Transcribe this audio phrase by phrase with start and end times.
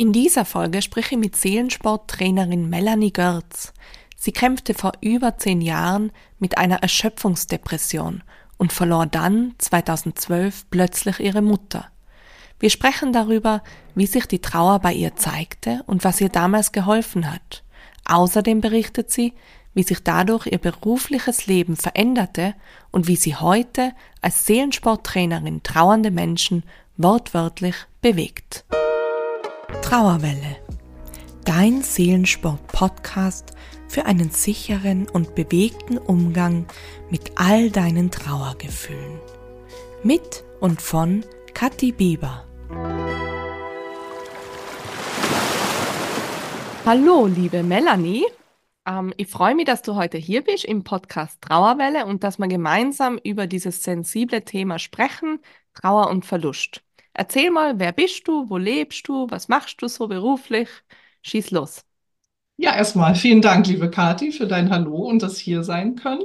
[0.00, 3.72] In dieser Folge spreche ich mit Seelensporttrainerin Melanie Görz.
[4.16, 8.22] Sie kämpfte vor über zehn Jahren mit einer Erschöpfungsdepression
[8.58, 11.88] und verlor dann 2012 plötzlich ihre Mutter.
[12.60, 13.64] Wir sprechen darüber,
[13.96, 17.64] wie sich die Trauer bei ihr zeigte und was ihr damals geholfen hat.
[18.04, 19.32] Außerdem berichtet sie,
[19.74, 22.54] wie sich dadurch ihr berufliches Leben veränderte
[22.92, 23.90] und wie sie heute
[24.20, 26.62] als Seelensporttrainerin trauernde Menschen
[26.96, 28.64] wortwörtlich bewegt.
[29.68, 30.56] Trauerwelle.
[31.44, 33.52] Dein Seelensport-Podcast
[33.86, 36.66] für einen sicheren und bewegten Umgang
[37.10, 39.20] mit all deinen Trauergefühlen.
[40.02, 42.46] Mit und von Kathi Bieber.
[46.86, 48.24] Hallo, liebe Melanie.
[48.86, 52.48] Ähm, ich freue mich, dass du heute hier bist im Podcast Trauerwelle und dass wir
[52.48, 55.40] gemeinsam über dieses sensible Thema sprechen,
[55.74, 56.82] Trauer und Verlust.
[57.18, 60.68] Erzähl mal, wer bist du, wo lebst du, was machst du so beruflich?
[61.22, 61.84] Schieß los.
[62.60, 66.24] Ja, erstmal vielen Dank, liebe Kathi, für dein Hallo und das hier sein können.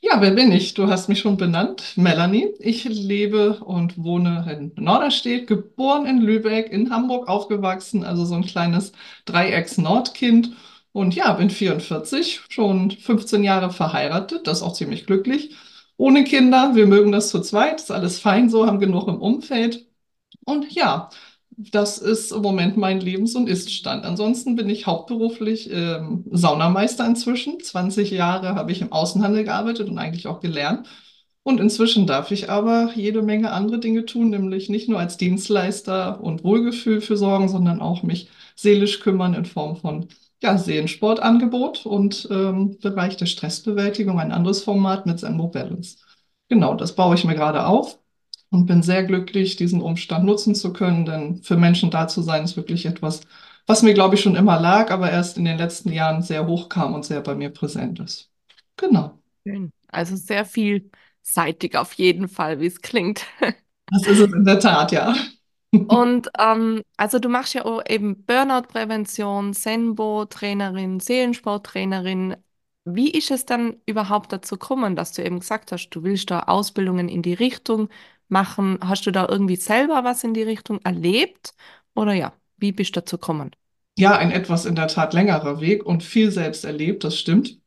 [0.00, 0.74] Ja, wer bin ich?
[0.74, 2.54] Du hast mich schon benannt, Melanie.
[2.60, 8.44] Ich lebe und wohne in Norderstedt, geboren in Lübeck, in Hamburg aufgewachsen, also so ein
[8.44, 8.92] kleines
[9.24, 10.52] Dreiecks-Nordkind.
[10.92, 15.56] Und ja, bin 44, schon 15 Jahre verheiratet, das auch ziemlich glücklich.
[15.96, 19.84] Ohne Kinder, wir mögen das zu zweit, ist alles fein so, haben genug im Umfeld.
[20.44, 21.10] Und ja,
[21.56, 24.04] das ist im Moment mein Lebens- und Iststand.
[24.04, 27.60] Ansonsten bin ich hauptberuflich ähm, Saunameister inzwischen.
[27.60, 30.88] 20 Jahre habe ich im Außenhandel gearbeitet und eigentlich auch gelernt.
[31.44, 36.20] Und inzwischen darf ich aber jede Menge andere Dinge tun, nämlich nicht nur als Dienstleister
[36.22, 40.08] und Wohlgefühl für sorgen, sondern auch mich seelisch kümmern in Form von
[40.40, 45.98] ja, Seelensportangebot und ähm, Bereich der Stressbewältigung, ein anderes Format mit Zenbo Balance.
[46.48, 47.98] Genau, das baue ich mir gerade auf
[48.52, 52.44] und bin sehr glücklich, diesen Umstand nutzen zu können, denn für Menschen da zu sein,
[52.44, 53.22] ist wirklich etwas,
[53.66, 56.68] was mir, glaube ich, schon immer lag, aber erst in den letzten Jahren sehr hoch
[56.68, 58.30] kam und sehr bei mir präsent ist.
[58.76, 59.18] Genau.
[59.46, 59.72] Schön.
[59.88, 63.26] Also sehr vielseitig auf jeden Fall, wie es klingt.
[63.90, 65.14] Das ist es in der Tat, ja.
[65.70, 72.36] Und ähm, also du machst ja auch eben Burnout-Prävention, Senbo-Trainerin, Seelensport-Trainerin.
[72.84, 76.40] Wie ist es dann überhaupt dazu gekommen, dass du eben gesagt hast, du willst da
[76.44, 77.90] Ausbildungen in die Richtung
[78.28, 78.78] machen?
[78.82, 81.54] Hast du da irgendwie selber was in die Richtung erlebt?
[81.94, 83.50] Oder ja, wie bist du dazu gekommen?
[83.98, 87.58] Ja, ein etwas in der Tat längerer Weg und viel selbst erlebt, das stimmt.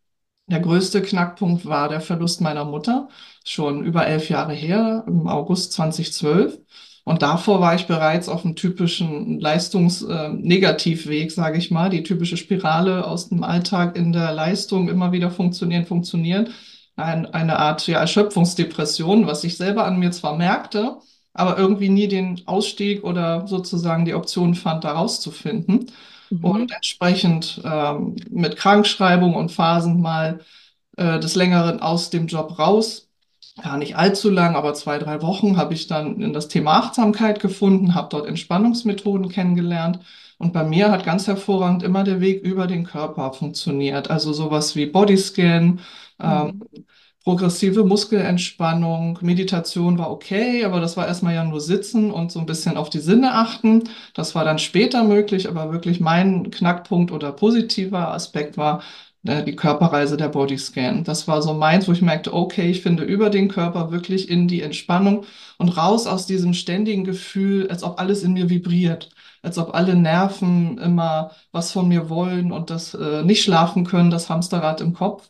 [0.47, 3.09] Der größte Knackpunkt war der Verlust meiner Mutter,
[3.43, 6.59] schon über elf Jahre her, im August 2012.
[7.03, 12.37] Und davor war ich bereits auf einem typischen Leistungsnegativweg, äh, sage ich mal, die typische
[12.37, 16.49] Spirale aus dem Alltag in der Leistung immer wieder funktionieren, funktionieren
[16.95, 20.97] ein, eine Art ja, Erschöpfungsdepression, was ich selber an mir zwar merkte,
[21.33, 25.91] aber irgendwie nie den Ausstieg oder sozusagen die Option fand, da rauszufinden.
[26.29, 26.43] Mhm.
[26.43, 30.39] Und entsprechend ähm, mit Krankschreibung und Phasen mal
[30.97, 33.09] äh, des Längeren aus dem Job raus.
[33.63, 37.39] Ja, nicht allzu lang, aber zwei, drei Wochen habe ich dann in das Thema Achtsamkeit
[37.39, 39.99] gefunden, habe dort Entspannungsmethoden kennengelernt.
[40.37, 44.09] Und bei mir hat ganz hervorragend immer der Weg über den Körper funktioniert.
[44.09, 45.79] Also sowas wie Bodyscan,
[46.19, 46.85] ähm, mhm.
[47.23, 52.45] progressive Muskelentspannung, Meditation war okay, aber das war erstmal ja nur sitzen und so ein
[52.45, 53.83] bisschen auf die Sinne achten.
[54.13, 58.81] Das war dann später möglich, aber wirklich mein Knackpunkt oder positiver Aspekt war,
[59.25, 61.03] äh, die Körperreise der Bodyscan.
[61.03, 64.47] Das war so meins, wo ich merkte, okay, ich finde über den Körper wirklich in
[64.47, 65.25] die Entspannung
[65.57, 69.09] und raus aus diesem ständigen Gefühl, als ob alles in mir vibriert,
[69.41, 74.11] als ob alle Nerven immer was von mir wollen und das äh, nicht schlafen können,
[74.11, 75.29] das Hamsterrad im Kopf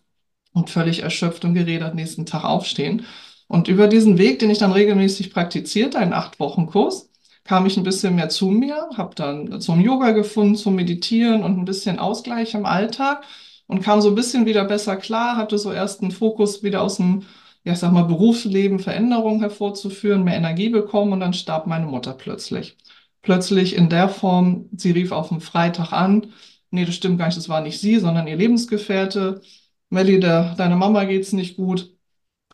[0.55, 3.05] und völlig erschöpft und gerädert nächsten Tag aufstehen.
[3.47, 7.09] Und über diesen Weg, den ich dann regelmäßig praktizierte, einen acht Wochen Kurs,
[7.43, 11.59] kam ich ein bisschen mehr zu mir, habe dann zum Yoga gefunden, zum Meditieren und
[11.59, 13.23] ein bisschen Ausgleich im Alltag
[13.67, 16.97] und kam so ein bisschen wieder besser klar, hatte so erst einen Fokus wieder aus
[16.97, 17.23] dem,
[17.63, 22.13] ja, ich sag mal, Berufsleben, Veränderungen hervorzuführen, mehr Energie bekommen und dann starb meine Mutter
[22.13, 22.77] plötzlich.
[23.21, 26.27] Plötzlich in der Form, sie rief auf dem Freitag an,
[26.71, 29.41] nee, das stimmt gar nicht, das war nicht sie, sondern ihr Lebensgefährte,
[29.89, 31.95] Melli, der, deiner Mama geht's nicht gut.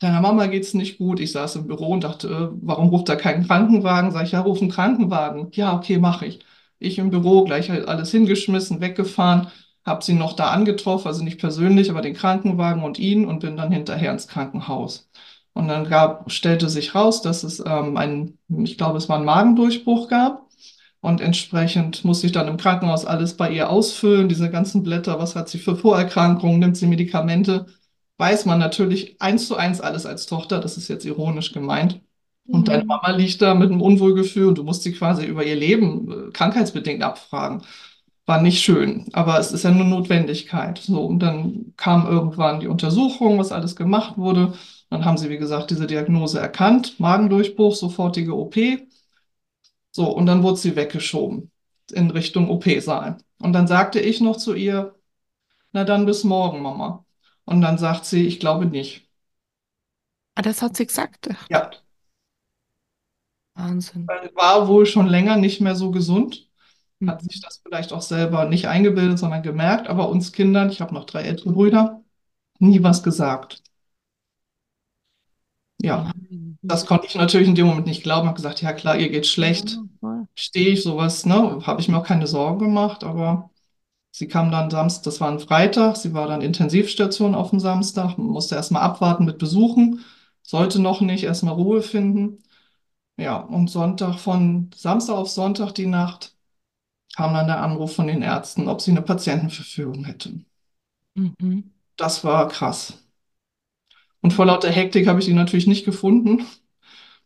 [0.02, 1.20] Deiner Mama geht's nicht gut.
[1.20, 4.12] Ich saß im Büro und dachte, äh, warum ruft da kein Krankenwagen?
[4.12, 5.50] Sag ich, ja, ruf einen Krankenwagen.
[5.54, 6.42] Ja, okay, mache ich.
[6.80, 9.50] Ich im Büro gleich halt alles hingeschmissen, weggefahren,
[9.86, 13.58] hab sie noch da angetroffen, also nicht persönlich, aber den Krankenwagen und ihn und bin
[13.58, 15.10] dann hinterher ins Krankenhaus.
[15.54, 19.26] Und dann gab, stellte sich raus, dass es ähm, ein, ich glaube, es war ein
[19.26, 20.48] Magendurchbruch gab.
[21.02, 25.36] Und entsprechend muss ich dann im Krankenhaus alles bei ihr ausfüllen, diese ganzen Blätter, was
[25.36, 27.66] hat sie für Vorerkrankungen, nimmt sie Medikamente,
[28.18, 32.02] weiß man natürlich eins zu eins alles als Tochter, das ist jetzt ironisch gemeint.
[32.52, 32.88] Und deine Mhm.
[32.88, 36.32] Mama liegt da mit einem Unwohlgefühl und du musst sie quasi über ihr Leben äh,
[36.32, 37.64] krankheitsbedingt abfragen.
[38.28, 40.78] War nicht schön, aber es ist ja nur Notwendigkeit.
[40.78, 44.54] So, und dann kam irgendwann die Untersuchung, was alles gemacht wurde.
[44.90, 48.58] Dann haben sie, wie gesagt, diese Diagnose erkannt, Magendurchbruch, sofortige OP.
[49.92, 51.52] So, und dann wurde sie weggeschoben
[51.92, 53.18] in Richtung OP-Saal.
[53.40, 54.96] Und dann sagte ich noch zu ihr,
[55.74, 57.06] na dann bis morgen, Mama.
[57.46, 59.10] Und dann sagt sie, ich glaube nicht.
[60.36, 61.30] Ah, das hat sie gesagt.
[61.50, 61.72] Ja,
[63.56, 64.08] Wahnsinn.
[64.36, 66.50] war wohl schon länger nicht mehr so gesund.
[67.06, 69.88] Hat sich das vielleicht auch selber nicht eingebildet, sondern gemerkt.
[69.88, 72.04] Aber uns Kindern, ich habe noch drei ältere Brüder,
[72.60, 73.64] nie was gesagt.
[75.80, 76.51] Ja, Nein.
[76.62, 78.28] Das konnte ich natürlich in dem Moment nicht glauben.
[78.28, 79.84] Habe gesagt, ja klar, ihr geht's Ja, schlecht.
[80.00, 80.28] voll.
[80.36, 81.60] Stehe ich sowas, ne?
[81.66, 83.50] Habe ich mir auch keine Sorgen gemacht, aber
[84.12, 88.18] sie kam dann Samstag, das war ein Freitag, sie war dann Intensivstation auf dem Samstag,
[88.18, 90.06] musste erstmal abwarten mit Besuchen,
[90.44, 92.44] sollte noch nicht, erstmal Ruhe finden.
[93.18, 96.36] Ja, und Sonntag von Samstag auf Sonntag die Nacht
[97.16, 100.46] kam dann der Anruf von den Ärzten, ob sie eine Patientenverfügung hätte.
[101.16, 101.72] Mhm.
[101.96, 103.01] Das war krass.
[104.22, 106.46] Und vor lauter Hektik habe ich die natürlich nicht gefunden.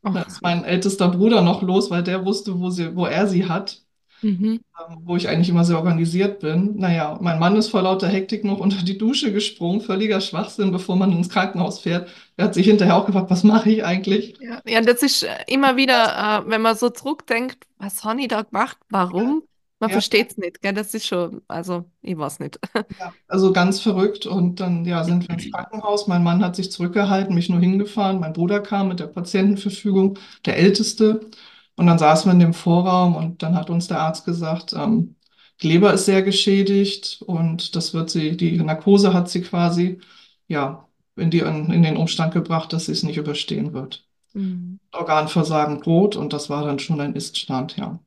[0.04, 0.28] Da Ach.
[0.28, 3.82] ist mein ältester Bruder noch los, weil der wusste, wo sie, wo er sie hat.
[4.22, 4.62] Mhm.
[4.80, 6.78] ähm, wo ich eigentlich immer sehr organisiert bin.
[6.78, 10.96] Naja, mein Mann ist vor lauter Hektik noch unter die Dusche gesprungen, völliger Schwachsinn, bevor
[10.96, 12.10] man ins Krankenhaus fährt.
[12.38, 14.36] Er hat sich hinterher auch gefragt, was mache ich eigentlich?
[14.40, 18.78] Ja, ja, das ist immer wieder, äh, wenn man so zurückdenkt, was ich da gemacht?
[18.90, 19.44] Warum?
[19.80, 20.74] Man Ja, versteht es nicht, gell?
[20.74, 22.60] Das ist schon, also ich weiß nicht.
[23.00, 24.26] ja, also ganz verrückt.
[24.26, 26.08] Und dann ja, sind wir ins Krankenhaus.
[26.08, 28.20] Mein Mann hat sich zurückgehalten, mich nur hingefahren.
[28.20, 31.30] Mein Bruder kam mit der Patientenverfügung, der Älteste.
[31.76, 35.16] Und dann saßen wir in dem Vorraum und dann hat uns der Arzt gesagt, ähm,
[35.62, 40.00] die Leber ist sehr geschädigt und das wird sie, die Narkose hat sie quasi,
[40.48, 40.88] ja,
[41.18, 44.08] in die, in, in den Umstand gebracht, dass sie es nicht überstehen wird.
[44.34, 44.80] Mhm.
[44.94, 48.00] Organversagen droht und das war dann schon ein Iststand, ja.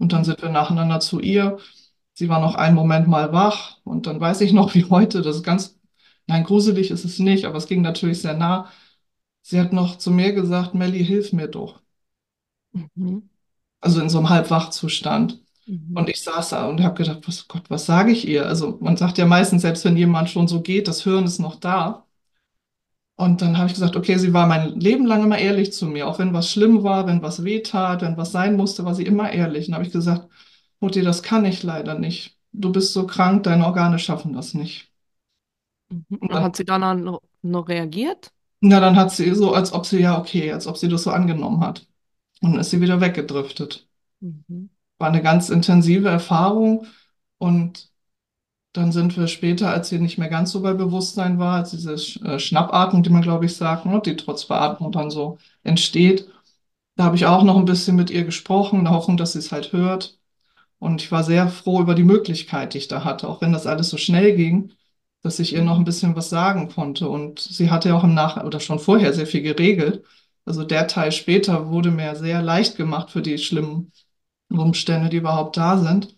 [0.00, 1.58] Und dann sind wir nacheinander zu ihr.
[2.14, 5.36] Sie war noch einen Moment mal wach und dann weiß ich noch wie heute, das
[5.36, 5.78] ist ganz,
[6.26, 8.70] nein, gruselig ist es nicht, aber es ging natürlich sehr nah.
[9.42, 11.82] Sie hat noch zu mir gesagt, Melli, hilf mir doch.
[12.72, 13.28] Mhm.
[13.80, 15.42] Also in so einem Halbwachzustand.
[15.66, 15.96] Mhm.
[15.96, 18.46] Und ich saß da und habe gedacht, was Gott, was sage ich ihr?
[18.46, 21.56] Also man sagt ja meistens, selbst wenn jemand schon so geht, das Hören ist noch
[21.56, 22.06] da.
[23.20, 26.08] Und dann habe ich gesagt, okay, sie war mein Leben lang immer ehrlich zu mir,
[26.08, 29.04] auch wenn was schlimm war, wenn was weh tat, wenn was sein musste, war sie
[29.04, 29.66] immer ehrlich.
[29.66, 30.26] Und dann habe ich gesagt,
[30.80, 32.38] Mutti, das kann ich leider nicht.
[32.52, 34.90] Du bist so krank, deine Organe schaffen das nicht.
[35.90, 36.04] Mhm.
[36.18, 38.32] Und dann, hat sie dann noch reagiert?
[38.60, 41.10] na, dann hat sie so, als ob sie, ja, okay, als ob sie das so
[41.10, 41.86] angenommen hat.
[42.40, 43.86] Und dann ist sie wieder weggedriftet.
[44.20, 44.70] Mhm.
[44.96, 46.86] War eine ganz intensive Erfahrung.
[47.36, 47.89] Und
[48.72, 51.94] Dann sind wir später, als sie nicht mehr ganz so bei Bewusstsein war, als diese
[52.24, 56.28] äh, Schnappatmung, die man, glaube ich, sagt, ne, die trotz Beatmung dann so entsteht.
[56.96, 59.40] Da habe ich auch noch ein bisschen mit ihr gesprochen, in der Hoffnung, dass sie
[59.40, 60.18] es halt hört.
[60.78, 63.66] Und ich war sehr froh über die Möglichkeit, die ich da hatte, auch wenn das
[63.66, 64.72] alles so schnell ging,
[65.22, 67.08] dass ich ihr noch ein bisschen was sagen konnte.
[67.08, 70.04] Und sie hatte ja auch im Nach- oder schon vorher sehr viel geregelt.
[70.44, 73.92] Also der Teil später wurde mir sehr leicht gemacht für die schlimmen
[74.50, 76.16] Umstände, die überhaupt da sind.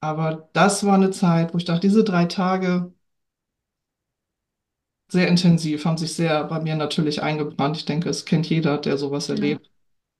[0.00, 2.92] Aber das war eine Zeit, wo ich dachte, diese drei Tage
[5.10, 7.76] sehr intensiv, haben sich sehr bei mir natürlich eingebrannt.
[7.76, 9.34] Ich denke, es kennt jeder, der sowas Ja.
[9.36, 9.70] erlebt.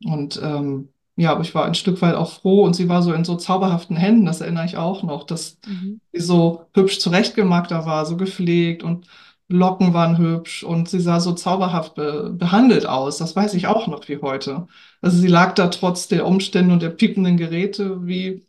[0.04, 3.12] Und ähm, ja, aber ich war ein Stück weit auch froh und sie war so
[3.14, 5.98] in so zauberhaften Händen, das erinnere ich auch noch, dass Mhm.
[6.12, 9.06] sie so hübsch zurechtgemacht da war, so gepflegt und
[9.48, 13.18] Locken waren hübsch und sie sah so zauberhaft be behandelt aus.
[13.18, 14.68] Das weiß ich auch noch wie heute.
[15.02, 18.46] Also sie lag da trotz der Umstände und der piependen Geräte wie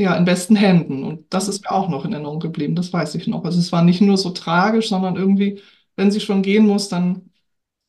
[0.00, 1.04] ja, in besten Händen.
[1.04, 3.44] Und das ist mir auch noch in Erinnerung geblieben, das weiß ich noch.
[3.44, 5.60] Also es war nicht nur so tragisch, sondern irgendwie,
[5.96, 7.30] wenn sie schon gehen muss, dann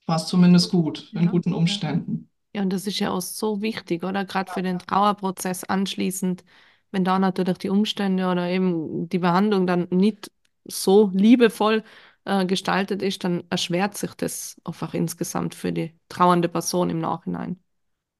[0.07, 1.31] war es zumindest gut, in Ja.
[1.31, 1.53] guten.
[1.53, 2.29] Umständen.
[2.55, 4.25] Ja, und das ist ja auch so wichtig, oder?
[4.25, 6.43] Gerade für den Trauerprozess anschließend,
[6.91, 10.31] wenn da natürlich die Umstände oder eben die Behandlung dann nicht
[10.65, 11.83] so liebevoll
[12.25, 17.59] äh, gestaltet ist, dann erschwert sich das einfach insgesamt für die trauernde Person im Nachhinein.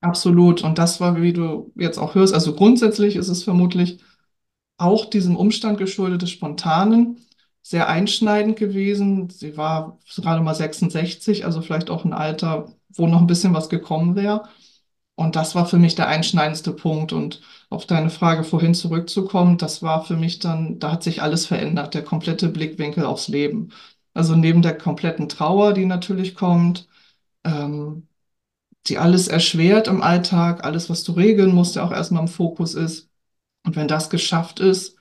[0.02, 0.64] Absolut.
[0.64, 4.02] Und das war, wie du jetzt auch hörst, also grundsätzlich ist es vermutlich
[4.78, 7.20] auch diesem Umstand geschuldet des Spontanen
[7.64, 9.30] sehr einschneidend gewesen.
[9.30, 13.70] Sie war gerade mal 66, also vielleicht auch ein Alter, wo noch ein bisschen was
[13.70, 14.44] gekommen wäre.
[15.16, 17.14] Und das war für mich der einschneidendste Punkt.
[17.14, 21.46] Und auf deine Frage vorhin zurückzukommen, das war für mich dann, da hat sich alles
[21.48, 23.72] verändert, der komplette Blickwinkel aufs Leben.
[24.14, 26.88] Also neben der kompletten Trauer, die natürlich kommt,
[27.46, 28.09] ähm,
[28.88, 32.74] die alles erschwert im Alltag, alles, was du regeln musst, der auch erstmal im Fokus
[32.76, 33.10] ist.
[33.66, 34.98] Und wenn das geschafft ist,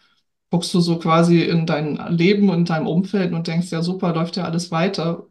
[0.51, 4.37] guckst du so quasi in dein Leben und deinem Umfeld und denkst, ja super, läuft
[4.37, 5.27] ja alles weiter,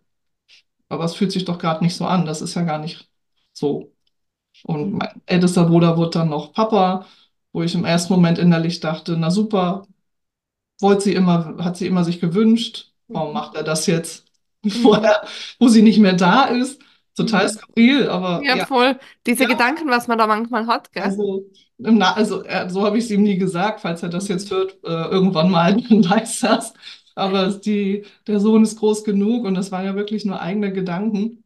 [0.89, 2.25] aber es fühlt sich doch gerade nicht so an.
[2.25, 3.09] Das ist ja gar nicht
[3.53, 3.93] So.
[4.63, 7.05] Und mein ältester Bruder wurde dann noch Papa,
[7.53, 9.87] wo ich im ersten Moment innerlich dachte, na super,
[10.81, 12.91] wollte sie immer, hat sie immer sich gewünscht.
[13.07, 14.25] Warum macht er das jetzt
[14.83, 15.23] vorher,
[15.59, 16.81] wo sie nicht mehr da ist?
[17.17, 17.49] Total Mhm.
[17.49, 18.99] skurril, aber Ja, ja, voll.
[19.25, 21.19] Diese ja, Gedanken, was man da manchmal hat, gell?
[21.19, 21.45] also,
[21.77, 24.73] Na also äh, so habe ich es ihm nie gesagt, falls er das jetzt hört,
[24.83, 26.73] äh, irgendwann mal, dann weiß das.
[27.15, 30.71] Aber es- die, der Sohn ist groß genug und das waren ja wirklich nur eigene
[30.73, 31.43] Gedanken,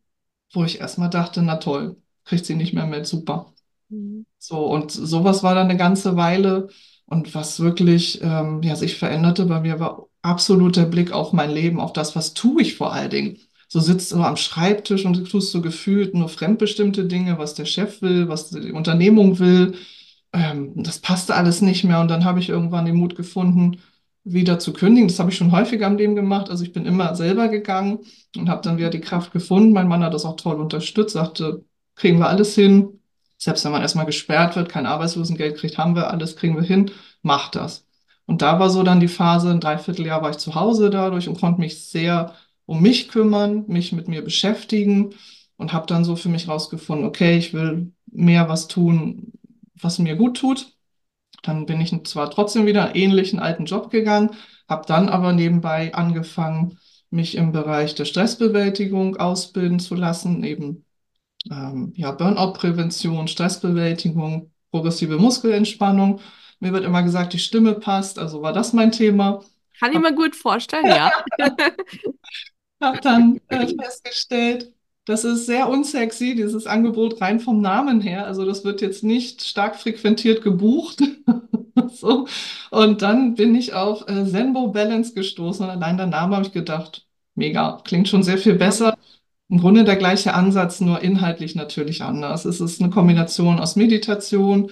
[0.53, 3.53] wo ich erstmal dachte, na toll, kriegt sie nicht mehr mit, super.
[3.89, 4.23] Mhm.
[4.39, 6.69] So, und sowas war dann eine ganze Weile.
[7.07, 11.51] Und was wirklich ähm, ja, sich veränderte bei mir, war absolut der Blick auf mein
[11.51, 13.39] Leben, auf das, was tue ich vor allen Dingen.
[13.73, 18.01] So sitzt du am Schreibtisch und tust so gefühlt nur fremdbestimmte Dinge, was der Chef
[18.01, 19.75] will, was die Unternehmung will.
[20.33, 22.01] Ähm, das passte alles nicht mehr.
[22.01, 23.77] Und dann habe ich irgendwann den Mut gefunden,
[24.25, 25.07] wieder zu kündigen.
[25.07, 26.49] Das habe ich schon häufiger im Leben gemacht.
[26.49, 27.99] Also ich bin immer selber gegangen
[28.35, 29.71] und habe dann wieder die Kraft gefunden.
[29.71, 31.63] Mein Mann hat das auch toll unterstützt, sagte,
[31.95, 32.99] kriegen wir alles hin.
[33.37, 36.91] Selbst wenn man erstmal gesperrt wird, kein Arbeitslosengeld kriegt, haben wir alles, kriegen wir hin,
[37.21, 37.85] mach das.
[38.25, 41.39] Und da war so dann die Phase, ein Dreivierteljahr war ich zu Hause dadurch und
[41.39, 42.35] konnte mich sehr
[42.65, 45.13] um mich kümmern, mich mit mir beschäftigen
[45.57, 49.33] und habe dann so für mich rausgefunden, okay, ich will mehr was tun,
[49.75, 50.73] was mir gut tut.
[51.43, 54.31] Dann bin ich zwar trotzdem wieder einen ähnlichen alten Job gegangen,
[54.69, 56.77] habe dann aber nebenbei angefangen,
[57.09, 60.85] mich im Bereich der Stressbewältigung ausbilden zu lassen, eben
[61.49, 66.19] ähm, ja, Burnout-Prävention, Stressbewältigung, progressive Muskelentspannung.
[66.59, 69.43] Mir wird immer gesagt, die Stimme passt, also war das mein Thema.
[69.79, 71.11] Kann ich mir gut vorstellen, ja.
[72.81, 74.73] Habe dann äh, festgestellt,
[75.05, 78.25] das ist sehr unsexy, dieses Angebot rein vom Namen her.
[78.27, 81.01] Also das wird jetzt nicht stark frequentiert gebucht.
[81.93, 82.27] So.
[82.69, 86.51] Und dann bin ich auf äh, Zenbo Balance gestoßen und allein der Name habe ich
[86.51, 88.97] gedacht, mega, klingt schon sehr viel besser.
[89.49, 92.45] Im Grunde der gleiche Ansatz, nur inhaltlich natürlich anders.
[92.45, 94.71] Es ist eine Kombination aus Meditation,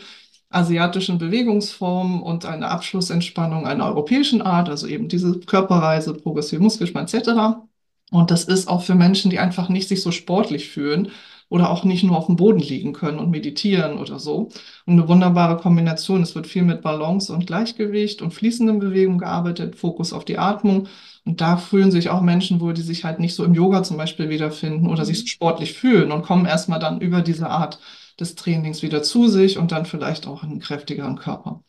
[0.50, 7.69] asiatischen Bewegungsformen und einer Abschlussentspannung einer europäischen Art, also eben diese Körperreise, progressive Muskelspannung etc.
[8.12, 11.12] Und das ist auch für Menschen, die einfach nicht sich so sportlich fühlen
[11.48, 14.50] oder auch nicht nur auf dem Boden liegen können und meditieren oder so.
[14.86, 16.22] Und eine wunderbare Kombination.
[16.24, 20.88] Es wird viel mit Balance und Gleichgewicht und fließenden Bewegungen gearbeitet, Fokus auf die Atmung.
[21.26, 23.98] Und da fühlen sich auch Menschen wohl, die sich halt nicht so im Yoga zum
[23.98, 25.28] Beispiel wiederfinden oder sich so Mhm.
[25.28, 27.80] sportlich fühlen und kommen erstmal dann über diese Art
[28.20, 31.64] des Trainings wieder zu sich und dann vielleicht auch in einen kräftigeren Körper.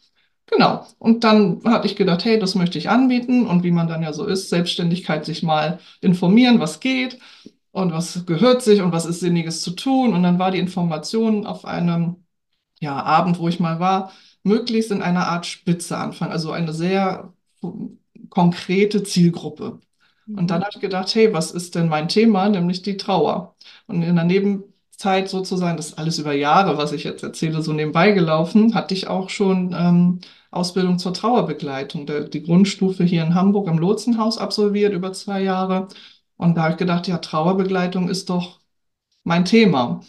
[0.50, 0.86] Genau.
[0.98, 4.12] Und dann hatte ich gedacht, hey, das möchte ich anbieten und wie man dann ja
[4.12, 7.18] so ist, Selbstständigkeit sich mal informieren, was geht
[7.72, 10.12] und was gehört sich und was ist Sinniges zu tun.
[10.14, 12.16] Und dann war die Information auf einem
[12.80, 14.12] ja, Abend, wo ich mal war,
[14.44, 17.32] möglichst in einer Art Spitze anfangen, also eine sehr
[18.30, 19.80] konkrete Zielgruppe.
[20.34, 20.64] Und dann Mhm.
[20.64, 23.56] habe ich gedacht, hey, was ist denn mein Thema, nämlich die Trauer.
[23.86, 27.72] Und in der Nebenzeit sozusagen, das ist alles über Jahre, was ich jetzt erzähle, so
[27.72, 33.34] nebenbei gelaufen, hatte ich auch schon ähm, Ausbildung zur Trauerbegleitung, der, die Grundstufe hier in
[33.34, 35.88] Hamburg im Lotsenhaus absolviert über zwei Jahre.
[36.36, 38.60] Und da habe ich gedacht, ja, Trauerbegleitung ist doch
[39.24, 40.02] mein Thema.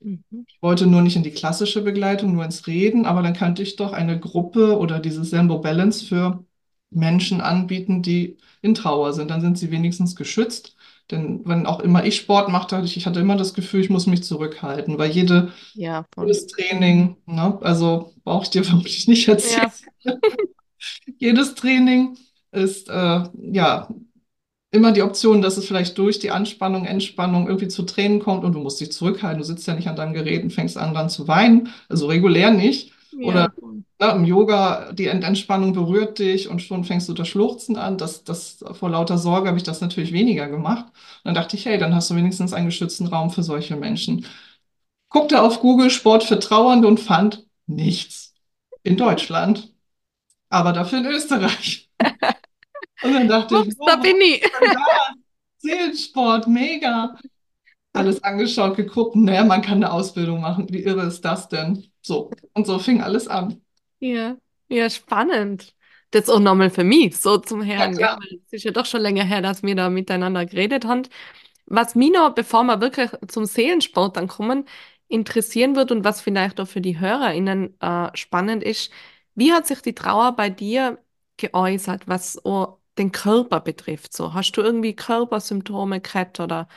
[0.00, 0.24] Mhm.
[0.48, 3.76] Ich wollte nur nicht in die klassische Begleitung, nur ins Reden, aber dann könnte ich
[3.76, 6.44] doch eine Gruppe oder dieses Zenbo Balance für
[6.90, 9.30] Menschen anbieten, die in Trauer sind.
[9.30, 10.75] Dann sind sie wenigstens geschützt.
[11.10, 13.90] Denn wenn auch immer ich Sport machte, hatte ich, ich hatte immer das Gefühl, ich
[13.90, 19.28] muss mich zurückhalten, weil jede, Ja, jedes Training, ne, also brauche ich dir vermutlich nicht
[19.28, 19.70] erzählen,
[20.04, 20.14] Ja.
[21.18, 22.16] jedes Training
[22.52, 23.88] ist äh, ja
[24.70, 28.52] immer die Option, dass es vielleicht durch die Anspannung, Entspannung irgendwie zu Tränen kommt und
[28.54, 29.38] du musst dich zurückhalten.
[29.38, 32.50] Du sitzt ja nicht an deinem Gerät und fängst an dann zu weinen, also regulär
[32.50, 32.92] nicht.
[33.20, 33.52] Oder
[34.00, 37.76] Ja, ne, im Yoga, die Ent Entspannung berührt dich und schon fängst du das Schluchzen
[37.76, 37.98] an.
[37.98, 40.86] Das, das, vor lauter Sorge habe ich das natürlich weniger gemacht.
[40.86, 44.26] Und dann dachte ich, hey, dann hast du wenigstens einen geschützten Raum für solche Menschen.
[45.10, 48.34] Guckte auf Google Sport für Trauernde und fand nichts
[48.82, 49.72] in Deutschland,
[50.50, 51.90] aber dafür in Österreich.
[53.02, 54.42] Und dann dachte ich, Ups, oh, da bin ich.
[55.58, 57.16] Seelensport, mega.
[57.92, 60.68] Alles angeschaut, geguckt, naja, man kann eine Ausbildung machen.
[60.70, 61.84] Wie irre ist das denn?
[62.06, 62.30] So.
[62.54, 63.62] Und so fing alles an.
[63.98, 64.36] Ja,
[64.68, 65.74] ja, spannend.
[66.10, 68.08] Das auch nochmal für mich, so zum Ja, Hören, gell?
[68.08, 68.18] klar.
[68.46, 71.02] Es ist ja doch schon länger her, dass wir da miteinander geredet haben.
[71.66, 74.66] Was mich noch, bevor wir wirklich zum Seelensport dann kommen,
[75.08, 78.92] interessieren wird und was vielleicht auch für die HörerInnen äh, spannend ist,
[79.34, 80.98] wie hat sich die Trauer bei dir
[81.38, 84.12] geäußert, was auch den Körper betrifft?
[84.14, 86.68] So, hast du irgendwie Körpersymptome gehabt oder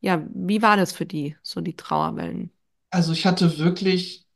[0.00, 2.52] ja, wie war das für die, so die Trauerwellen?
[2.90, 4.26] Also ich hatte wirklich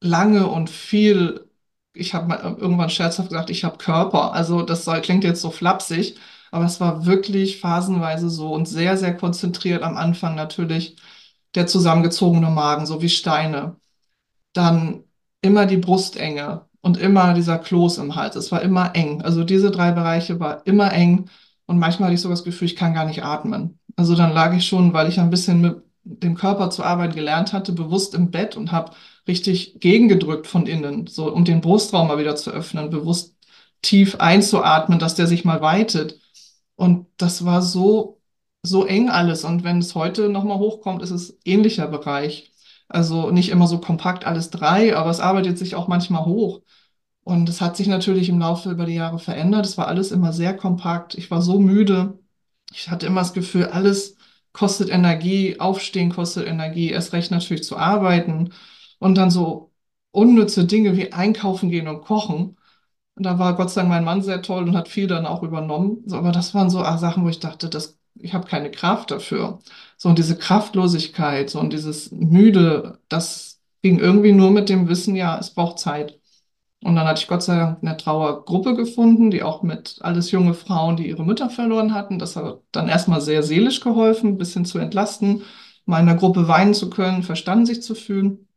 [0.00, 1.48] lange und viel,
[1.94, 4.32] ich habe mal irgendwann scherzhaft gesagt, ich habe Körper.
[4.32, 6.16] Also das soll, klingt jetzt so flapsig,
[6.50, 10.96] aber es war wirklich phasenweise so und sehr, sehr konzentriert am Anfang natürlich
[11.54, 13.76] der zusammengezogene Magen, so wie Steine.
[14.52, 15.04] Dann
[15.42, 18.36] immer die Brustenge und immer dieser Kloß im Hals.
[18.36, 19.22] Es war immer eng.
[19.22, 21.28] Also diese drei Bereiche war immer eng.
[21.66, 23.78] Und manchmal hatte ich so das Gefühl, ich kann gar nicht atmen.
[23.96, 27.52] Also dann lag ich schon, weil ich ein bisschen mit dem Körper zu arbeiten gelernt
[27.52, 28.92] hatte, bewusst im Bett und habe
[29.28, 33.36] richtig gegengedrückt von innen, so um den Brustraum mal wieder zu öffnen, bewusst
[33.82, 36.20] tief einzuatmen, dass der sich mal weitet.
[36.76, 38.20] Und das war so,
[38.62, 39.44] so eng alles.
[39.44, 42.52] Und wenn es heute nochmal hochkommt, ist es ähnlicher Bereich.
[42.88, 46.62] Also nicht immer so kompakt alles drei, aber es arbeitet sich auch manchmal hoch.
[47.22, 49.66] Und es hat sich natürlich im Laufe über die Jahre verändert.
[49.66, 51.14] Es war alles immer sehr kompakt.
[51.16, 52.18] Ich war so müde.
[52.72, 54.16] Ich hatte immer das Gefühl, alles
[54.52, 58.52] kostet Energie, Aufstehen kostet Energie, erst recht natürlich zu arbeiten.
[59.00, 59.72] Und dann so
[60.12, 62.58] unnütze Dinge wie einkaufen gehen und kochen.
[63.16, 65.42] Und da war Gott sei Dank mein Mann sehr toll und hat viel dann auch
[65.42, 66.02] übernommen.
[66.06, 69.10] So, aber das waren so ah, Sachen, wo ich dachte, das, ich habe keine Kraft
[69.10, 69.60] dafür.
[69.96, 75.16] So und diese Kraftlosigkeit, so und dieses Müde, das ging irgendwie nur mit dem Wissen,
[75.16, 76.20] ja, es braucht Zeit.
[76.82, 80.54] Und dann hatte ich Gott sei Dank eine Trauergruppe gefunden, die auch mit alles junge
[80.54, 82.18] Frauen, die ihre Mütter verloren hatten.
[82.18, 85.42] Das hat dann erstmal sehr seelisch geholfen, ein bisschen zu entlasten,
[85.84, 88.48] mal in der Gruppe weinen zu können, verstanden sich zu fühlen.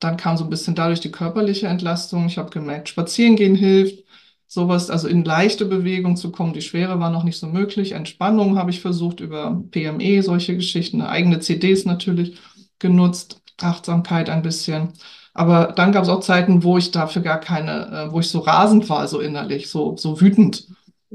[0.00, 2.26] Dann kam so ein bisschen dadurch die körperliche Entlastung.
[2.26, 4.04] Ich habe gemerkt, Spazierengehen hilft,
[4.46, 6.52] sowas, also in leichte Bewegung zu kommen.
[6.52, 7.92] Die Schwere war noch nicht so möglich.
[7.92, 12.38] Entspannung habe ich versucht über PME, solche Geschichten, eigene CDs natürlich
[12.78, 14.92] genutzt, Achtsamkeit ein bisschen.
[15.34, 18.40] Aber dann gab es auch Zeiten, wo ich dafür gar keine, äh, wo ich so
[18.40, 20.66] rasend war, so innerlich, so, so wütend.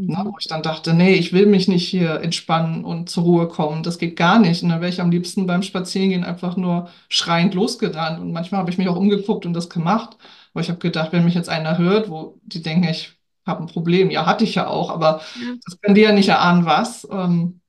[0.06, 0.26] Ne, Mhm.
[0.26, 3.84] wo ich dann dachte, nee, ich will mich nicht hier entspannen und zur Ruhe kommen.
[3.84, 4.62] Das geht gar nicht.
[4.64, 8.20] Und dann wäre ich am liebsten beim Spazierengehen einfach nur schreiend losgerannt.
[8.20, 10.18] Und manchmal habe ich mich auch umgeguckt und das gemacht.
[10.54, 13.14] Aber ich habe gedacht, wenn mich jetzt einer hört, wo die denken, ich
[13.46, 14.10] habe ein Problem.
[14.12, 15.56] Ja, hatte ich ja auch, aber Ja.
[15.66, 17.08] das können die ja nicht erahnen, was.
[17.10, 17.62] Ähm,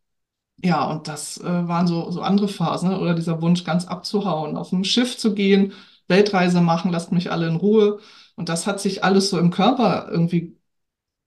[0.62, 3.00] ja, und das äh, waren so, so andere Phasen, ne?
[3.00, 5.72] Oder dieser Wunsch, ganz abzuhauen, auf ein Schiff zu gehen,
[6.08, 8.00] Weltreise machen, lasst mich alle in Ruhe.
[8.36, 10.56] Und das hat sich alles so im Körper irgendwie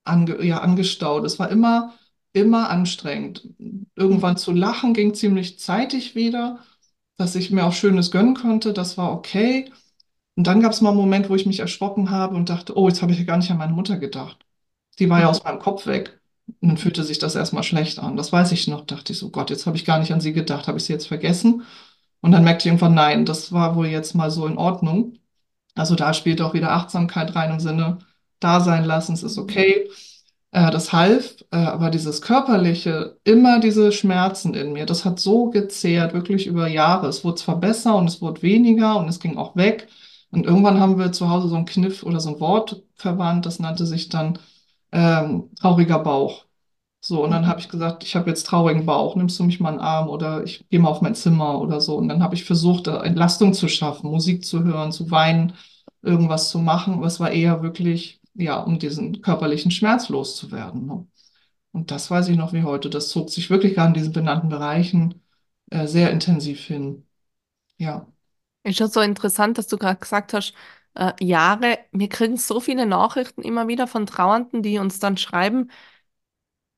[0.08, 1.26] ange, ja, angestaut.
[1.26, 1.94] Es war immer,
[2.34, 3.48] immer anstrengend.
[3.96, 6.60] Irgendwann zu lachen ging ziemlich zeitig wieder,
[7.17, 8.74] dass ich mir auch Schönes gönnen konnte.
[8.74, 9.72] Das war okay.
[10.36, 12.88] Und dann gab es mal einen Moment, wo ich mich erschrocken habe und dachte, oh,
[12.88, 14.46] jetzt habe ich ja gar nicht an meine Mutter gedacht.
[15.00, 16.20] Die war ja aus meinem Kopf weg.
[16.62, 18.15] Und dann fühlte sich das erstmal schlecht an.
[18.17, 18.86] Das weiß ich noch.
[18.86, 20.67] Dachte ich so, Gott, jetzt habe ich gar nicht an sie gedacht.
[20.67, 21.63] Habe ich sie jetzt vergessen?
[22.22, 25.17] Und dann merkte ich irgendwann, nein, das war wohl jetzt mal so in Ordnung.
[25.76, 28.00] Also da spielt auch wieder Achtsamkeit rein im Sinne,
[28.39, 29.43] da sein lassen, es ist Mhm.
[29.43, 29.89] okay.
[30.52, 35.50] Äh, das half, äh, aber dieses körperliche, immer diese Schmerzen in mir, das hat so
[35.50, 37.08] gezehrt, wirklich über Jahre.
[37.08, 39.88] Es wurde zwar besser und es wurde weniger und es ging auch weg.
[40.32, 43.60] Und irgendwann haben wir zu Hause so einen Kniff oder so ein Wort verwandt, das
[43.60, 44.39] nannte sich dann
[44.91, 46.45] ähm, trauriger Bauch.
[47.00, 49.69] So, und dann habe ich gesagt, ich habe jetzt traurigen Bauch, nimmst du mich mal
[49.71, 51.95] in den Arm oder ich gehe mal auf mein Zimmer oder so.
[51.95, 55.54] Und dann habe ich versucht, Entlastung zu schaffen, Musik zu hören, zu weinen,
[56.02, 56.95] irgendwas zu machen.
[56.95, 60.88] Aber es war eher wirklich, ja, um diesen körperlichen Schmerz loszuwerden.
[60.88, 61.08] Ne?
[61.73, 62.89] Und das weiß ich noch wie heute.
[62.89, 65.23] Das zog sich wirklich gerade in diesen benannten Bereichen
[65.71, 67.08] äh, sehr intensiv hin.
[67.78, 68.08] Ja,
[68.63, 70.54] Ist schon so interessant, dass du gerade gesagt hast,
[70.95, 75.69] äh, Jahre, wir kriegen so viele Nachrichten immer wieder von Trauernden, die uns dann schreiben,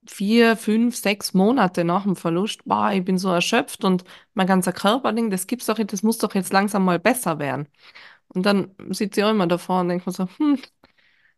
[0.07, 4.73] vier, fünf, sechs Monate nach dem Verlust, boah, ich bin so erschöpft und mein ganzer
[4.73, 7.67] Körper denkt, das gibt's doch das muss doch jetzt langsam mal besser werden.
[8.29, 10.59] Und dann sitze ich auch immer davor und denke mir so, hm,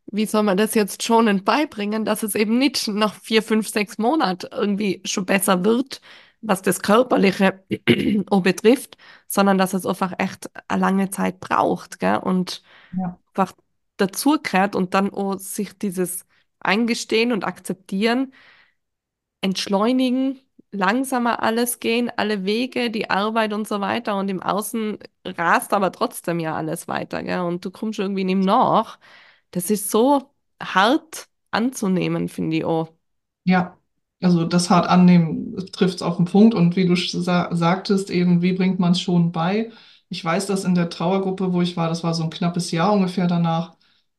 [0.07, 3.97] wie soll man das jetzt schonend beibringen, dass es eben nicht nach vier, fünf, sechs
[3.97, 6.01] Monaten irgendwie schon besser wird,
[6.41, 7.63] was das Körperliche
[8.43, 12.17] betrifft, sondern dass es einfach echt eine lange Zeit braucht, gell?
[12.17, 13.53] Und ja, einfach
[13.97, 16.25] dazu gehört und dann auch sich dieses
[16.59, 18.33] Eingestehen und Akzeptieren,
[19.41, 20.39] entschleunigen,
[20.71, 25.91] langsamer alles gehen, alle Wege, die Arbeit und so weiter und im Außen rast aber
[25.91, 27.41] trotzdem ja alles weiter, gell?
[27.41, 28.99] Und du kommst irgendwie nicht nach.
[29.51, 32.93] Das ist so hart anzunehmen, finde ich auch.
[33.43, 33.77] ja.
[34.23, 36.53] Also das hart annehmen trifft es auf den Punkt.
[36.53, 39.71] Und wie du sa sagtest, eben, wie bringt man es schon bei?
[40.09, 42.93] Ich weiß, dass in der Trauergruppe, wo ich war, das war so ein knappes Jahr
[42.93, 43.75] ungefähr danach,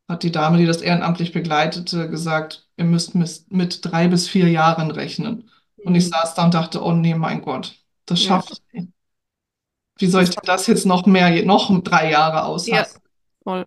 [0.09, 3.15] hat die Dame, die das ehrenamtlich begleitete, gesagt, ihr müsst
[3.53, 5.49] mit drei bis vier Jahren rechnen.
[5.85, 6.09] Und ich Mhm.
[6.09, 8.89] saß da und dachte, oh nee, mein Gott, das Ja, ich nicht.
[9.99, 13.01] Wie soll ich das denn das jetzt noch mehr, noch drei Jahre ja aushalten?
[13.45, 13.67] Voll.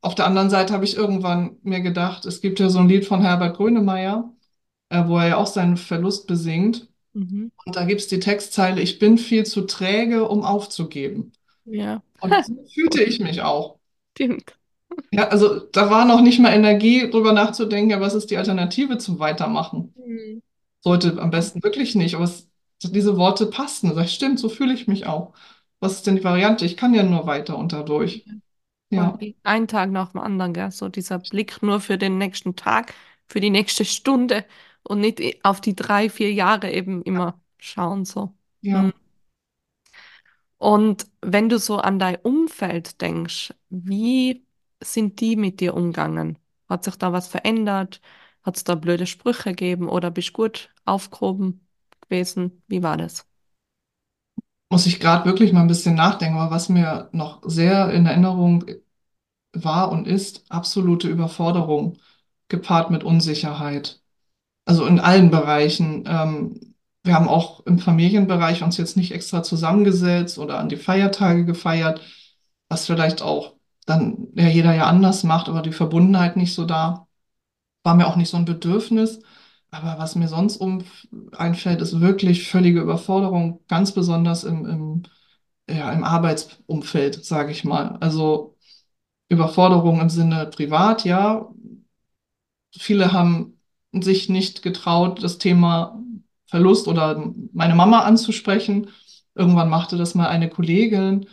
[0.00, 3.06] Auf der anderen Seite habe ich irgendwann mir gedacht, es gibt ja so ein Lied
[3.06, 4.32] von Herbert Grönemeyer,
[4.90, 6.88] äh, wo er ja auch seinen Verlust besingt.
[7.14, 7.50] Mhm.
[7.66, 11.32] Und da gibt es die Textzeile, ich bin viel zu träge, um aufzugeben.
[11.64, 13.78] Ja, Und so fühlte ich mich auch.
[14.14, 14.54] stimmt.
[15.10, 18.96] Ja, also da war noch nicht mal Energie, drüber nachzudenken, ja, was ist die Alternative
[18.98, 19.94] zum Weitermachen?
[19.96, 20.42] Mhm.
[20.82, 22.50] Sollte am besten wirklich nicht, aber es,
[22.82, 23.94] diese Worte passten.
[23.94, 25.34] Sag ich, stimmt, so fühle ich mich auch.
[25.80, 26.66] Was ist denn die Variante?
[26.66, 28.26] Ich kann ja nur weiter und dadurch.
[28.26, 28.32] Ja.
[28.92, 30.70] Ja, ein Tag nach dem anderen, gell?
[30.70, 32.94] So dieser Blick nur für den nächsten Tag,
[33.28, 34.44] für die nächste Stunde
[34.82, 38.34] und nicht auf die drei, vier Jahre eben immer schauen so.
[38.62, 38.70] Hm.
[38.70, 38.92] ja.
[40.58, 44.46] Und wenn du so an dein Umfeld denkst, wie
[44.80, 46.38] sind die mit dir umgegangen?
[46.68, 48.00] Hat sich da was verändert?
[48.42, 51.66] Hat es da blöde Sprüche gegeben oder bist du gut aufgehoben
[52.02, 52.62] gewesen?
[52.68, 53.26] Wie war das?
[54.72, 58.64] Muss ich gerade wirklich mal ein bisschen nachdenken, aber was mir noch sehr in Erinnerung
[59.52, 61.98] war und ist, absolute Überforderung
[62.48, 64.00] gepaart mit Unsicherheit.
[64.64, 66.04] Also in allen Bereichen.
[66.06, 71.44] Ähm, wir haben auch im Familienbereich uns jetzt nicht extra zusammengesetzt oder an die Feiertage
[71.44, 72.00] gefeiert,
[72.70, 77.08] was vielleicht auch dann ja jeder ja anders macht, aber die Verbundenheit nicht so da.
[77.84, 79.20] War mir auch nicht so ein Bedürfnis.
[79.72, 80.84] Aber was mir sonst um
[81.32, 85.02] einfällt, ist wirklich völlige Überforderung, ganz besonders im, im,
[85.68, 87.96] ja, im Arbeitsumfeld, sage ich mal.
[88.00, 88.56] Also
[89.30, 91.50] Überforderung im Sinne privat, ja,
[92.78, 93.58] Viele haben
[93.92, 96.00] sich nicht getraut, das Thema
[96.46, 98.88] Verlust oder meine Mama anzusprechen.
[99.34, 101.26] Irgendwann machte das mal eine Kollegin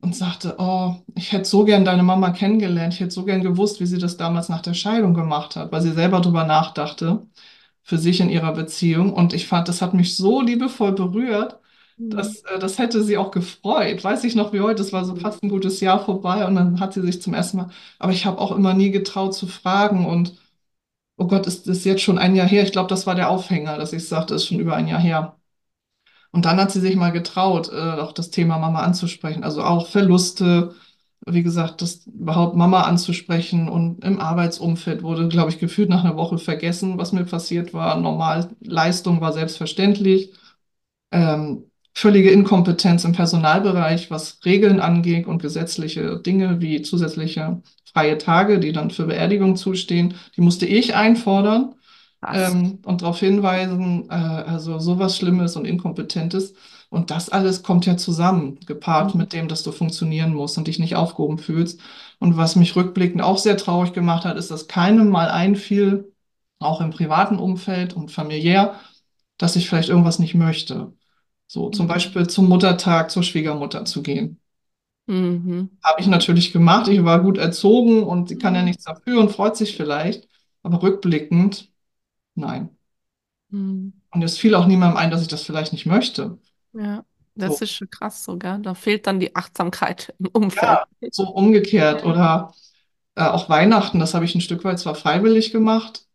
[0.00, 2.94] und sagte, oh, ich hätte so gern deine Mama kennengelernt.
[2.94, 5.82] Ich hätte so gern gewusst, wie sie das damals nach der Scheidung gemacht hat, weil
[5.82, 7.26] sie selber darüber nachdachte,
[7.86, 9.14] für sich in ihrer Beziehung.
[9.14, 11.60] Und ich fand, das hat mich so liebevoll berührt,
[11.98, 12.10] Mhm.
[12.10, 14.04] dass, äh, das hätte sie auch gefreut.
[14.04, 16.80] Weiß ich noch wie heute, es war so fast ein gutes Jahr vorbei und dann
[16.80, 17.70] hat sie sich zum ersten Mal,
[18.00, 20.36] aber ich habe auch immer nie getraut zu fragen und
[21.18, 22.62] Oh Gott, ist das jetzt schon ein Jahr her?
[22.64, 25.36] Ich glaube, das war der Aufhänger, dass ich sagte, ist schon über ein Jahr her.
[26.32, 29.44] Und dann hat sie sich mal getraut, äh, auch das Thema Mama anzusprechen.
[29.44, 30.74] Also auch Verluste,
[31.26, 33.68] wie gesagt, das überhaupt Mama anzusprechen.
[33.68, 37.98] Und im Arbeitsumfeld wurde, glaube ich, gefühlt nach einer Woche vergessen, was mir passiert war.
[38.00, 40.32] Normal, Leistung war selbstverständlich
[41.12, 48.60] ähm, völlige Inkompetenz im Personalbereich, was Regeln angeht und gesetzliche Dinge wie zusätzliche freie Tage,
[48.60, 51.74] die dann für Beerdigung zustehen, die musste ich einfordern
[52.30, 56.54] ähm, und darauf hinweisen, äh, also sowas Schlimmes und Inkompetentes.
[56.96, 59.20] Und das alles kommt ja zusammen, gepaart Mhm.
[59.20, 61.80] mit dem, dass du funktionieren musst und dich nicht aufgehoben fühlst.
[62.18, 66.12] Und was mich rückblickend auch sehr traurig gemacht hat, ist, dass keinem mal einfiel,
[66.58, 68.80] auch im privaten Umfeld und familiär,
[69.38, 70.94] dass ich vielleicht irgendwas nicht möchte.
[71.48, 71.90] So zum Mhm.
[71.90, 74.40] Beispiel zum Muttertag zur Schwiegermutter zu gehen.
[75.06, 75.70] Mhm.
[75.82, 76.88] Habe ich natürlich gemacht.
[76.88, 78.66] Ich war gut erzogen und sie kann ja Mhm.
[78.66, 80.28] nichts dafür und freut sich vielleicht.
[80.62, 81.70] Aber rückblickend,
[82.36, 82.70] nein.
[83.50, 83.92] Mhm.
[84.10, 86.38] Und es fiel auch niemandem ein, dass ich das vielleicht nicht möchte.
[86.76, 88.58] Ja, das So, ist schon krass sogar.
[88.58, 90.80] Da fehlt dann die Achtsamkeit im Umfeld.
[90.80, 92.04] ja, so umgekehrt.
[92.04, 92.54] Oder
[93.16, 96.06] äh, auch Weihnachten, das habe ich ein Stück weit zwar freiwillig gemacht,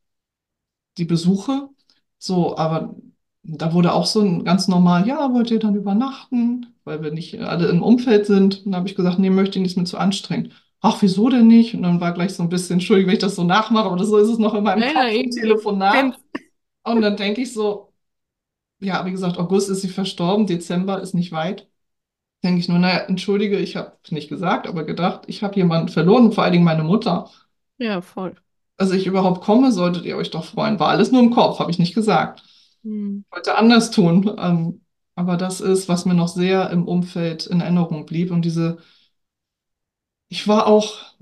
[0.97, 1.69] die Besuche.
[2.17, 2.95] So, aber
[3.43, 7.39] da wurde auch so ein ganz normal, ja, wollt ihr dann übernachten, weil wir nicht
[7.39, 8.65] alle im Umfeld sind.
[8.65, 10.53] Und da habe ich gesagt, nee, möchte ich nicht, ist mir zu anstrengend.
[10.81, 11.73] Ach, wieso denn nicht?
[11.75, 14.17] Und dann war gleich so ein bisschen, Entschuldigung, wenn ich das so nachmache, aber so
[14.17, 16.05] ist es noch in meinem Kopf ich Telefonat.
[16.83, 17.90] Und dann denke ich so,
[18.81, 21.69] ja, wie gesagt, August ist sie verstorben, Dezember ist nicht weit.
[22.43, 26.31] Denke ich nur, naja, entschuldige, ich habe nicht gesagt, aber gedacht, ich habe jemanden verloren,
[26.33, 27.29] vor allen Dingen meine Mutter.
[27.77, 28.35] Ja, voll.
[28.77, 30.79] Als ich überhaupt komme, solltet ihr euch doch freuen.
[30.79, 32.43] War alles nur im Kopf, habe ich nicht gesagt.
[32.83, 33.23] Mhm.
[33.35, 34.35] heute anders tun.
[34.39, 34.81] Ähm,
[35.15, 38.31] aber das ist, was mir noch sehr im Umfeld in Erinnerung blieb.
[38.31, 38.79] Und diese,
[40.29, 41.13] ich war auch,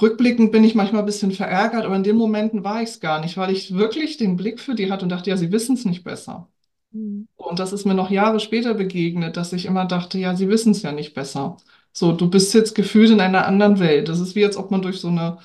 [0.00, 3.20] rückblickend bin ich manchmal ein bisschen verärgert, aber in den Momenten war ich es gar
[3.20, 5.84] nicht, weil ich wirklich den Blick für die hatte und dachte, ja, sie wissen es
[5.84, 6.49] nicht besser.
[6.92, 7.28] Mhm.
[7.36, 10.72] Und das ist mir noch Jahre später begegnet, dass ich immer dachte, ja, sie wissen
[10.72, 11.56] es ja nicht besser.
[11.92, 14.08] So, du bist jetzt gefühlt in einer anderen Welt.
[14.08, 15.38] Das ist wie, als ob man durch so eine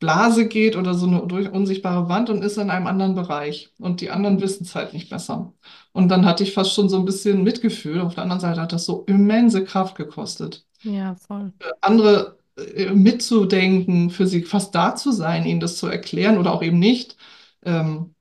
[0.00, 3.72] Blase geht oder so eine durch unsichtbare Wand und ist in einem anderen Bereich.
[3.78, 5.52] Und die anderen wissen es halt nicht besser.
[5.92, 8.00] Und dann hatte ich fast schon so ein bisschen Mitgefühl.
[8.00, 11.52] Auf der anderen Seite hat das so immense Kraft gekostet, Ja, voll.
[11.80, 16.62] andere äh, mitzudenken, für sie fast da zu sein, ihnen das zu erklären oder auch
[16.62, 17.16] eben nicht.
[17.64, 18.14] Ähm,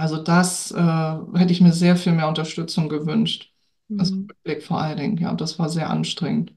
[0.00, 3.52] also das äh, hätte ich mir sehr viel mehr Unterstützung gewünscht.
[3.96, 4.30] Also Mhm.
[4.30, 6.54] Rückblick vor allen Dingen, ja, das war sehr anstrengend.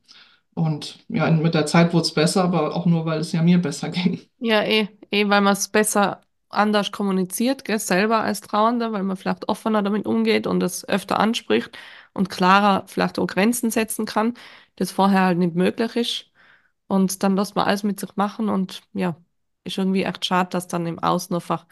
[0.55, 3.59] Und ja, mit der Zeit wurde es besser, aber auch nur, weil es ja mir
[3.61, 4.21] besser ging.
[4.39, 9.17] Ja, eh, eh, weil man es besser anders kommuniziert, gell, selber als Trauernder, weil man
[9.17, 11.71] vielleicht offener damit umgeht und es öfter anspricht
[12.13, 14.33] und klarer vielleicht auch Grenzen setzen kann,
[14.75, 16.31] das vorher halt nicht möglich ist.
[16.87, 19.17] Und dann lässt man alles mit sich machen und ja,
[19.63, 21.65] ist irgendwie echt schade, dass dann im Außen einfach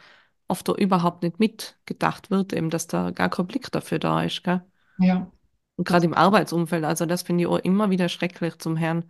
[0.52, 4.44] oft auch überhaupt nicht mitgedacht wird, eben, dass da gar kein Blick dafür da ist,
[4.44, 4.62] gell?
[4.98, 5.32] Ja,
[5.78, 9.06] Und gerade im Arbeitsumfeld, also das finde ich auch immer wieder schrecklich zum Herrn.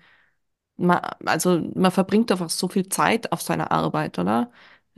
[0.77, 4.51] Man, also man verbringt einfach so viel Zeit auf seiner Arbeit, oder?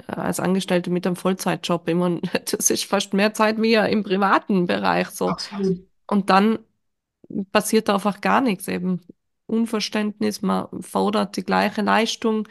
[0.08, 2.20] als Angestellte mit einem Vollzeitjob immer.
[2.52, 5.30] Das ist fast mehr Zeit wie im privaten Bereich so.
[5.30, 5.88] Absolut.
[6.08, 6.60] Und dann
[7.52, 9.02] passiert da einfach gar nichts eben.
[9.48, 12.48] Unverständnis, man fordert die gleiche Leistung.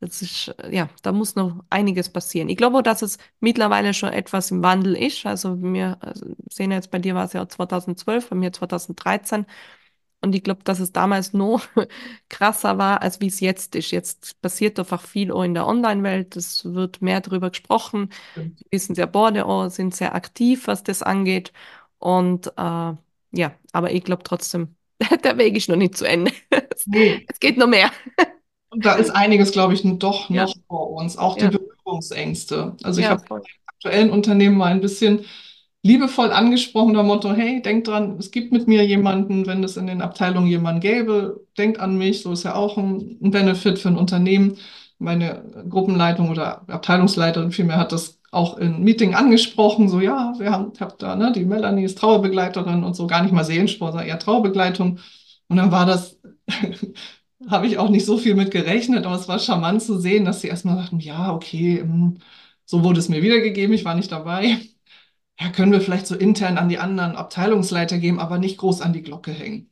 [0.00, 2.48] Das ist, ja, da muss noch einiges passieren.
[2.48, 5.26] Ich glaube auch, dass es mittlerweile schon etwas im Wandel ist.
[5.26, 9.44] Also wir also sehen jetzt, bei dir war es ja 2012, bei mir 2013.
[10.22, 11.66] Und ich glaube, dass es damals noch
[12.30, 13.90] krasser war, als wie es jetzt ist.
[13.90, 16.36] Jetzt passiert einfach viel auch in der Online-Welt.
[16.36, 18.10] Es wird mehr darüber gesprochen.
[18.34, 21.52] Wir wissen sehr Borde auch, sind sehr aktiv, was das angeht.
[21.98, 22.94] Und äh,
[23.32, 24.76] ja, aber ich glaube trotzdem,
[25.24, 26.32] der Weg ist noch nicht zu Ende.
[26.86, 27.26] Nee.
[27.28, 27.90] Es geht noch mehr.
[28.70, 30.44] Und da ist einiges, glaube ich, doch Ja.
[30.44, 31.16] noch vor uns.
[31.18, 31.50] Auch die Ja.
[31.50, 32.76] Berührungsängste.
[32.82, 33.42] Also ich Ja, habe voll.
[33.66, 35.24] aktuellen Unternehmen mal ein bisschen
[35.82, 39.86] liebevoll angesprochen, der Motto, hey, denkt dran, es gibt mit mir jemanden, wenn es in
[39.86, 43.88] den Abteilungen jemanden gäbe, denkt an mich, so ist ja auch ein, ein Benefit für
[43.88, 44.58] ein Unternehmen.
[44.98, 50.72] Meine Gruppenleitung oder Abteilungsleiterin vielmehr hat das auch im Meeting angesprochen, so ja, wir haben,
[50.74, 54.08] ich hab da, ne, die Melanie ist Trauerbegleiterin und so, gar nicht mal Seelensport, sondern
[54.08, 54.98] eher Trauerbegleitung.
[55.48, 56.18] Und dann war das,
[57.48, 60.40] habe ich auch nicht so viel mit gerechnet, aber es war charmant zu sehen, dass
[60.40, 62.18] sie erstmal sagten, ja, okay, hm,
[62.64, 64.58] so wurde es mir wiedergegeben, ich war nicht dabei.
[65.40, 68.92] Ja, können wir vielleicht so intern an die anderen Abteilungsleiter geben, aber nicht groß an
[68.94, 69.70] die Glocke hängen.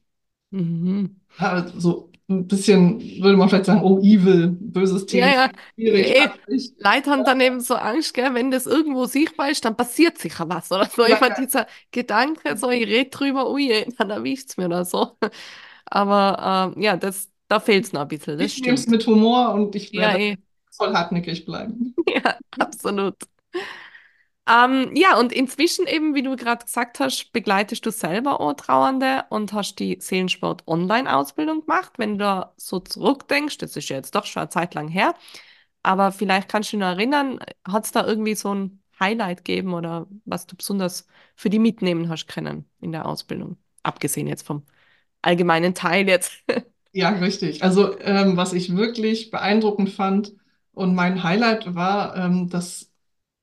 [0.50, 1.20] Mhm.
[1.40, 5.50] Ja, so ein bisschen würde man vielleicht sagen, oh, evil, böses Ja, Thema, ja.
[5.74, 6.74] schwierig, Eh, peinlich.
[6.78, 10.48] Leute haben dann eben so Angst, gell, wenn das irgendwo sichtbar ist, dann passiert sicher
[10.48, 11.04] was oder so.
[11.04, 11.36] Ja, Immer ja.
[11.36, 15.18] dieser Gedanke, so ich rede drüber, ui, dann erwischt es mir oder so.
[15.86, 19.52] Aber ähm, ja, das, da fehlt es noch ein bisschen, Ich nehme es mit Humor
[19.54, 20.36] und ich Ja, werde eh.
[20.70, 21.94] voll hartnäckig bleiben.
[22.08, 23.16] Ja, absolut.
[24.48, 29.24] Ähm, ja, und inzwischen eben, wie du gerade gesagt hast, begleitest du selber auch Trauernde
[29.28, 31.92] und hast die Seelensport-Online-Ausbildung gemacht.
[31.98, 35.14] Wenn du da so zurückdenkst, das ist ja jetzt doch schon eine Zeit lang her,
[35.82, 39.74] aber vielleicht kannst du dich noch erinnern, hat es da irgendwie so ein Highlight gegeben
[39.74, 41.06] oder was du besonders
[41.36, 43.58] für die mitnehmen hast können in der Ausbildung?
[43.82, 44.64] Abgesehen jetzt vom
[45.22, 46.32] allgemeinen Teil jetzt.
[46.98, 47.62] Ja, richtig.
[47.62, 50.32] Also, ähm, was ich wirklich beeindruckend fand
[50.72, 52.90] und mein Highlight war, ähm, das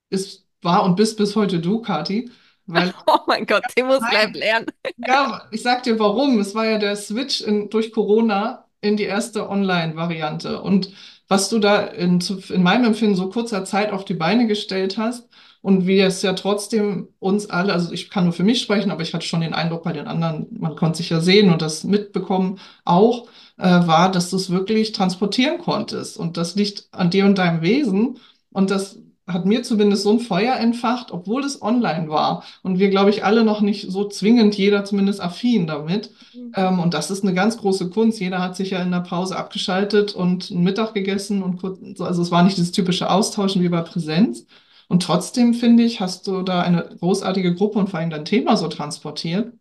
[0.09, 2.31] ist, war und bist bis heute du, Kathi,
[2.67, 4.33] weil Oh mein Gott, gleich Nein.
[4.33, 4.67] lernen.
[4.97, 6.39] Ja, ich sag dir warum.
[6.39, 10.61] Es war ja der Switch in, durch Corona in die erste Online-Variante.
[10.61, 10.93] Und
[11.27, 15.29] was du da in, in meinem Empfinden so kurzer Zeit auf die Beine gestellt hast
[15.65, 19.01] und wie es ja trotzdem uns alle, also ich kann nur für mich sprechen, aber
[19.01, 21.83] ich hatte schon den Eindruck bei den anderen, man konnte sich ja sehen und das
[21.83, 23.25] mitbekommen auch,
[23.57, 26.17] äh, war, dass du es wirklich transportieren konntest.
[26.17, 28.19] Und das liegt an dir und deinem Wesen.
[28.51, 32.43] Und das hat mir zumindest so ein Feuer entfacht, obwohl es online war.
[32.61, 36.11] Und wir, glaube ich, alle noch nicht so zwingend, jeder zumindest affin damit.
[36.53, 38.19] Ähm, und das ist eine ganz große Kunst.
[38.19, 42.21] Jeder hat sich ja in der Pause abgeschaltet und einen Mittag gegessen und kurz, also
[42.21, 44.45] es war nicht dieses typische Austauschen wie bei Präsenz.
[44.87, 48.57] Und trotzdem, finde ich, hast du da eine großartige Gruppe und vor allem dein Thema
[48.57, 49.53] so transportiert.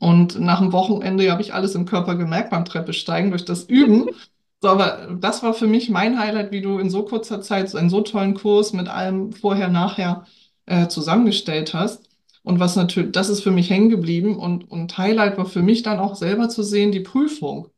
[0.00, 4.10] Und nach dem Wochenende habe ich alles im Körper gemerkt beim Treppesteigen durch das Üben.
[4.62, 7.76] So, aber das war für mich mein Highlight, wie du in so kurzer Zeit so
[7.76, 10.24] einen so tollen Kurs mit allem vorher, nachher
[10.64, 12.08] äh, zusammengestellt hast.
[12.42, 14.36] Und was natürlich, das ist für mich hängen geblieben.
[14.38, 17.68] Und, und Highlight war für mich dann auch selber zu sehen, die Prüfung.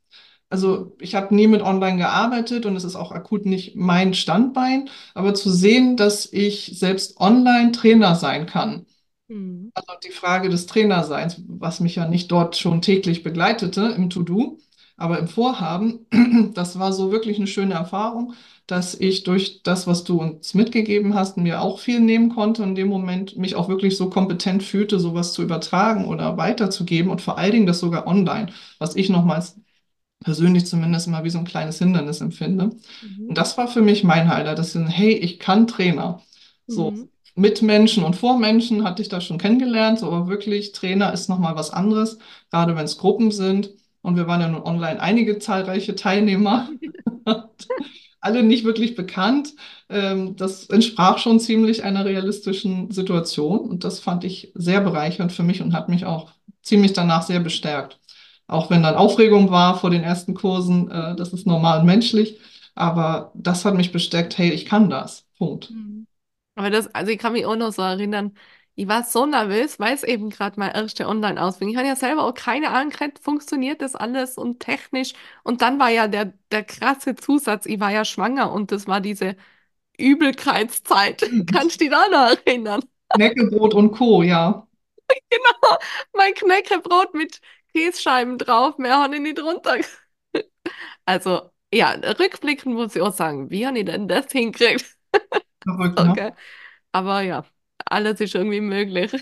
[0.51, 4.89] Also ich habe nie mit Online gearbeitet und es ist auch akut nicht mein Standbein,
[5.15, 8.87] aber zu sehen, dass ich selbst online Trainer sein kann.
[9.29, 9.73] Mhm.
[9.75, 14.59] Also die Frage des Trainerseins, was mich ja nicht dort schon täglich begleitete im To-Do,
[14.97, 16.07] aber im Vorhaben,
[16.55, 18.35] das war so wirklich eine schöne Erfahrung,
[18.67, 22.71] dass ich durch das, was du uns mitgegeben hast, mir auch viel nehmen konnte und
[22.71, 27.23] in dem Moment mich auch wirklich so kompetent fühlte, sowas zu übertragen oder weiterzugeben und
[27.23, 29.57] vor allen Dingen das sogar online, was ich nochmals
[30.21, 32.71] persönlich zumindest immer wie so ein kleines Hindernis empfinde.
[33.03, 33.29] Mhm.
[33.29, 36.23] Und das war für mich mein Highlight, dass ich, hey, ich kann Trainer.
[36.67, 37.09] So, Mhm.
[37.35, 41.29] mit Menschen und vor Menschen hatte ich das schon kennengelernt, so, aber wirklich Trainer ist
[41.29, 42.19] nochmal was anderes,
[42.51, 43.71] gerade wenn es Gruppen sind.
[44.03, 46.69] Und wir waren ja nun online einige zahlreiche Teilnehmer,
[48.21, 49.55] alle nicht wirklich bekannt.
[49.89, 55.43] Ähm, das entsprach schon ziemlich einer realistischen Situation und das fand ich sehr bereichernd für
[55.43, 56.31] mich und hat mich auch
[56.63, 57.99] ziemlich danach sehr bestärkt.
[58.49, 62.41] Auch wenn dann Aufregung war vor den ersten Kursen, äh, das ist normal und menschlich,
[62.75, 65.27] aber das hat mich bestärkt, hey, ich kann das.
[65.39, 65.71] Punkt.
[65.71, 66.07] Mhm.
[66.57, 68.35] Aber das, also ich kann mich auch noch so erinnern,
[68.75, 71.73] ich war so nervös, weil es eben gerade meine erste Online-Ausbildung.
[71.73, 75.15] Ich habe ja selber auch keine Ahnung, funktioniert das alles und technisch.
[75.43, 79.01] Und dann war ja der, der krasse Zusatz, ich war ja schwanger und das war
[79.01, 79.37] diese
[79.99, 81.29] Übelkeitszeit.
[81.53, 82.85] Kannst du dich da noch erinnern?
[83.11, 84.67] Knäckebrot und Co., ja.
[86.13, 87.41] Mein Knäckebrot mit
[87.75, 89.77] Kässcheiben drauf, mehr habe ich nicht runter.
[91.07, 94.97] Also, ja, rückblickend muss ich auch sagen, wie habe ich denn das hingekriegt?
[95.65, 96.19] Verrückt, ne?
[96.19, 96.33] Okay.
[96.93, 97.45] Aber ja,
[97.87, 99.13] alles ist irgendwie möglich.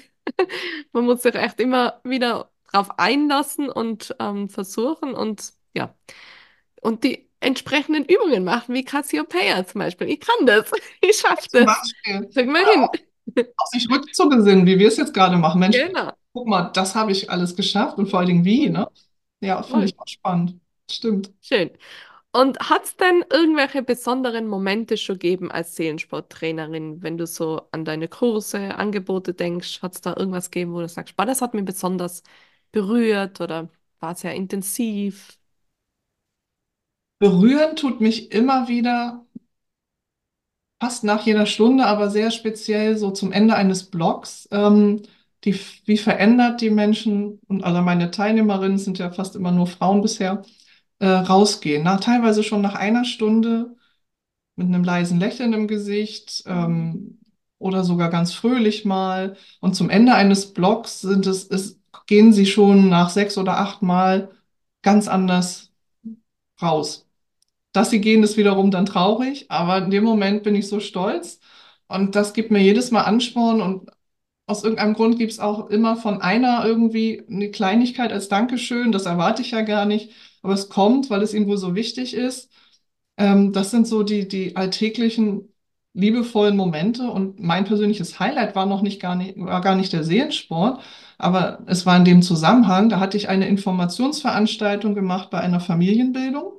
[0.93, 5.95] Man muss sich echt immer wieder drauf einlassen und ähm, versuchen und ja,
[6.83, 10.09] und die entsprechenden Übungen machen, wie Cassiopeia zum Beispiel.
[10.11, 10.71] Ich kann das,
[11.03, 11.67] ich schaffe Zum das.
[11.67, 12.29] Beispiel.
[12.31, 12.85] Sag mal Oder hin.
[12.85, 12.95] auch,
[13.57, 15.61] auch sich rückzubesinnen, wie wir es jetzt gerade machen.
[15.61, 16.13] Mensch, Genau.
[16.37, 18.89] Guck mal, das habe ich alles geschafft und vor allen Dingen wie, ne?
[19.41, 19.87] Ja, finde Voll.
[19.87, 20.61] ich auch spannend.
[20.91, 21.33] Stimmt.
[21.41, 21.71] Schön.
[22.33, 27.85] Und hat es denn irgendwelche besonderen Momente schon gegeben als Seelensporttrainerin, wenn du so an
[27.85, 29.83] deine Kurse, Angebote denkst?
[29.83, 32.23] Hat es da irgendwas gegeben, wo du sagst, das hat mich besonders
[32.73, 33.71] berührt oder
[34.01, 35.39] war sehr intensiv?
[37.19, 39.27] Berühren tut mich immer wieder,
[40.81, 44.49] fast nach jeder Stunde, aber sehr speziell so zum Ende eines Blogs.
[44.53, 45.03] Ähm,
[45.47, 50.03] die, wie verändert die Menschen, und also meine Teilnehmerinnen sind ja fast immer nur Frauen
[50.03, 50.43] bisher,
[51.01, 51.85] äh, rausgehen.
[51.85, 53.77] Nach, teilweise schon nach einer Stunde
[54.57, 57.21] mit einem leisen Lächeln im Gesicht, ähm,
[57.59, 59.37] oder sogar ganz fröhlich mal.
[59.61, 63.83] Und zum Ende eines Blogs sind es, es, gehen sie schon nach sechs oder acht
[63.83, 64.31] Mal
[64.83, 65.73] ganz anders
[66.61, 67.07] raus.
[67.73, 71.41] Dass sie gehen, ist wiederum dann traurig, aber in dem Moment bin ich so stolz
[71.89, 73.91] und das gibt mir jedes Mal Ansporn und
[74.47, 79.07] aus irgendeinem Grund gibt es auch immer von einer irgendwie eine Kleinigkeit als Dankeschön, das
[79.07, 82.51] erwarte ich ja gar nicht, aber es kommt, weil es ihnen wohl so wichtig ist.
[83.17, 85.53] Ähm, das sind so die, die alltäglichen
[85.95, 90.05] liebevollen Momente und mein persönliches Highlight war noch nicht gar nicht, war gar nicht der
[90.05, 90.83] Seelensport,
[91.19, 96.53] aber es war in dem Zusammenhang, da hatte ich eine Informationsveranstaltung gemacht bei einer Familienbildung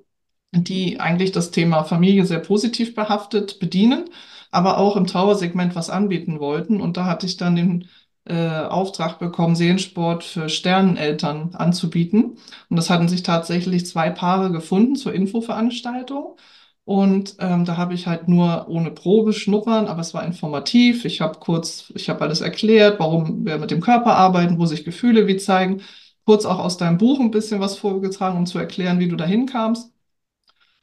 [0.53, 4.05] die eigentlich das Thema Familie sehr positiv behaftet bedienen,
[4.51, 6.81] aber auch im Trauersegment was anbieten wollten.
[6.81, 7.87] Und da hatte ich dann den
[8.25, 12.37] äh, Auftrag bekommen, Seelensport für Sterneneltern anzubieten.
[12.69, 16.37] Und das hatten sich tatsächlich zwei Paare gefunden zur Infoveranstaltung.
[16.83, 21.03] Und ähm, da habe ich halt nur ohne Probe schnuppern, aber es war informativ.
[21.03, 24.85] Ich habe kurz, ich habe alles erklärt, warum wir mit dem Körper arbeiten, wo sich
[24.85, 25.81] Gefühle wie zeigen.
[26.25, 29.45] Kurz auch aus deinem Buch ein bisschen was vorgetragen, um zu erklären, wie du dahin
[29.47, 29.91] kamst.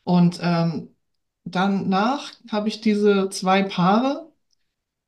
[0.05, 0.93] Und ähm,
[1.44, 4.30] danach habe ich diese zwei Paare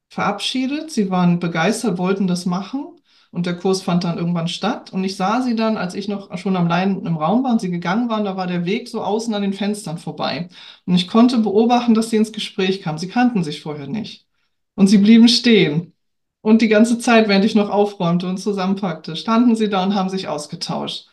[0.08, 0.90] verabschiedet.
[0.90, 2.96] Sie waren begeistert, wollten das machen.
[3.30, 4.92] Und der Kurs fand dann irgendwann statt.
[4.92, 7.60] Und ich sah sie dann, als ich noch schon am Leinen im Raum war und
[7.60, 10.48] sie gegangen waren, da war der Weg so außen an den Fenstern vorbei.
[10.86, 12.98] Und ich konnte beobachten, dass sie ins Gespräch kamen.
[12.98, 14.26] Sie kannten sich vorher nicht.
[14.74, 15.92] Und sie blieben stehen.
[16.40, 20.08] Und die ganze Zeit, während ich noch aufräumte und zusammenpackte, standen sie da und haben
[20.08, 21.08] sich ausgetauscht.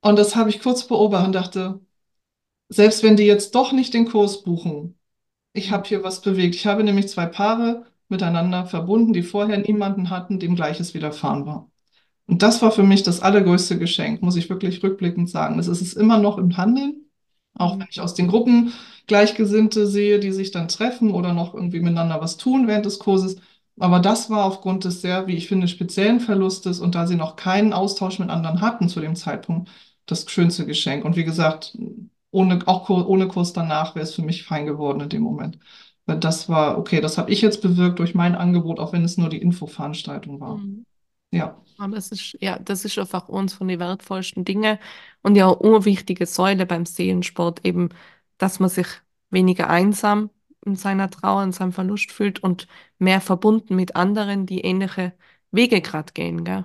[0.00, 1.80] Und das habe ich kurz beobachtet und dachte,
[2.72, 4.98] selbst wenn die jetzt doch nicht den Kurs buchen,
[5.52, 6.54] ich habe hier was bewegt.
[6.54, 11.70] Ich habe nämlich zwei Paare miteinander verbunden, die vorher niemanden hatten, dem Gleiches widerfahren war.
[12.26, 15.56] Und das war für mich das allergrößte Geschenk, muss ich wirklich rückblickend sagen.
[15.58, 17.06] Das ist es immer noch im Handeln,
[17.54, 18.72] auch wenn ich aus den Gruppen
[19.06, 23.36] Gleichgesinnte sehe, die sich dann treffen oder noch irgendwie miteinander was tun während des Kurses.
[23.78, 27.36] Aber das war aufgrund des sehr, wie ich finde, speziellen Verlustes und da sie noch
[27.36, 29.70] keinen Austausch mit anderen hatten zu dem Zeitpunkt,
[30.06, 31.04] das schönste Geschenk.
[31.04, 31.76] Und wie gesagt,
[32.32, 35.60] ohne, auch ohne Kurs danach wäre es für mich fein geworden in dem Moment.
[36.06, 39.18] Weil das war, okay, das habe ich jetzt bewirkt durch mein Angebot, auch wenn es
[39.18, 40.66] nur die Infoveranstaltung war.
[40.66, 40.84] Mhm.
[41.32, 44.78] Ja, Aber es ist, ja, das ist einfach uns von den wertvollsten Dingen
[45.22, 47.88] und ja, eine urwichtige Säule beim Seelensport eben,
[48.38, 48.86] dass man sich
[49.30, 50.30] weniger einsam
[50.64, 52.68] in seiner Trauer, in seinem Verlust fühlt und
[52.98, 55.12] mehr verbunden mit anderen, die ähnliche
[55.50, 56.64] Wege gerade gehen, gell?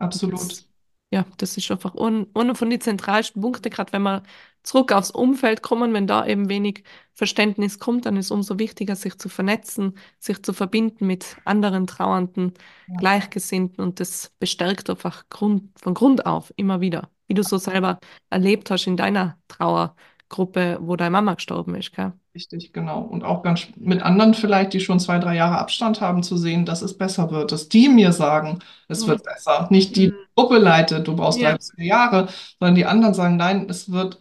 [0.00, 0.52] Absolut.
[0.52, 0.69] das,
[1.12, 4.22] ja, das ist einfach un, einer von den zentralsten Punkten, gerade wenn wir
[4.62, 9.18] zurück aufs Umfeld kommen, wenn da eben wenig Verständnis kommt, dann ist umso wichtiger, sich
[9.18, 12.54] zu vernetzen, sich zu verbinden mit anderen Trauernden,
[12.86, 17.56] Ja, Gleichgesinnten und das bestärkt einfach Grund, von Grund auf immer wieder, wie du so
[17.58, 22.12] selber erlebt hast in deiner Trauergruppe, wo deine Mama gestorben ist, gell?
[22.34, 23.00] richtig, genau.
[23.02, 26.64] Und auch ganz mit anderen vielleicht, die schon zwei, drei Jahre Abstand haben, zu sehen,
[26.64, 29.08] dass es besser wird, dass die mir sagen, es Mhm.
[29.08, 29.66] wird besser.
[29.70, 30.16] Nicht die, die Mhm.
[30.40, 31.56] Gruppe leitet, du brauchst drei Ja.
[31.56, 34.20] bis vier Jahre, sondern die anderen sagen, nein, es wird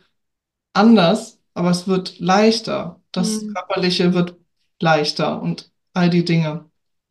[0.73, 3.01] anders, aber es wird leichter.
[3.11, 3.53] Das Mhm.
[3.53, 4.37] Körperliche wird
[4.81, 6.65] leichter und all die Dinge.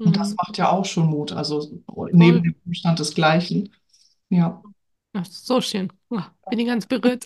[0.05, 0.37] Und das Mhm.
[0.37, 3.75] macht ja auch schon Mut, also neben dem Umstand desgleichen.
[4.31, 4.62] Ja,
[5.14, 5.93] Ach, so schön.
[6.51, 7.24] Bin ich ganz berührt.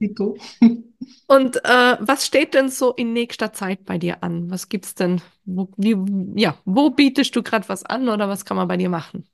[1.26, 4.50] Und äh, was steht denn so in nächster Zeit bei dir an?
[4.50, 5.22] Was gibt's denn?
[5.44, 5.96] Wo, wie,
[6.40, 9.26] ja, wo bietest du gerade was an oder was kann man bei dir machen?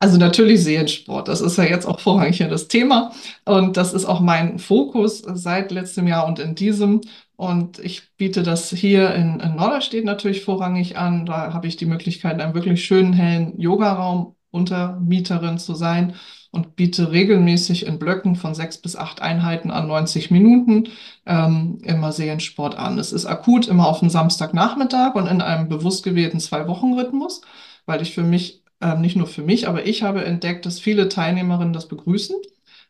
[0.00, 3.12] Also natürlich Seelensport, das ist ja jetzt auch vorrangig hier das Thema
[3.44, 7.02] und das ist auch mein Fokus seit letztem Jahr und in diesem.
[7.36, 11.26] Und ich biete das hier in, in Norderstedt natürlich vorrangig an.
[11.26, 16.14] Da habe ich die Möglichkeit, einen wirklich schönen, hellen Yogaraum Untermieterin zu sein
[16.50, 20.88] und biete regelmäßig in Blöcken von sechs bis acht Einheiten an 90 Minuten
[21.26, 22.98] ähm, immer Seelensport an.
[22.98, 27.42] Es ist akut immer auf den Samstagnachmittag und in einem bewusst gewählten Zwei-Wochen-Rhythmus,
[27.86, 31.08] weil ich für mich, äh, nicht nur für mich, aber ich habe entdeckt, dass viele
[31.08, 32.36] Teilnehmerinnen das begrüßen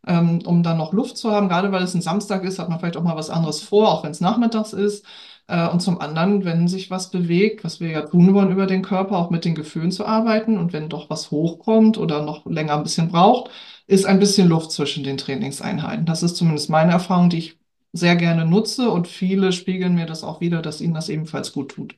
[0.07, 1.49] ähm, um dann noch Luft zu haben.
[1.49, 4.05] Gerade weil es ein Samstag ist, hat man vielleicht auch mal was anderes vor, auch
[4.05, 5.05] wenn es nachmittags ist.
[5.47, 8.83] Äh, und zum anderen, wenn sich was bewegt, was wir ja tun wollen über den
[8.83, 10.59] Körper, auch mit den Gefühlen zu arbeiten.
[10.59, 13.51] Und wenn doch was hochkommt oder noch länger ein bisschen braucht,
[13.87, 16.07] ist ein bisschen Luft zwischen den Trainingseinheiten.
[16.07, 17.59] Das ist zumindest meine Erfahrung, die ich
[17.93, 21.73] sehr gerne nutze und viele spiegeln mir das auch wieder, dass ihnen das ebenfalls gut
[21.73, 21.97] tut.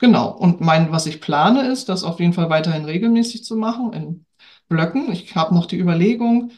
[0.00, 0.30] Genau.
[0.30, 4.26] Und mein, was ich plane, ist, das auf jeden Fall weiterhin regelmäßig zu machen in
[4.68, 5.12] Blöcken.
[5.12, 6.52] Ich habe noch die Überlegung,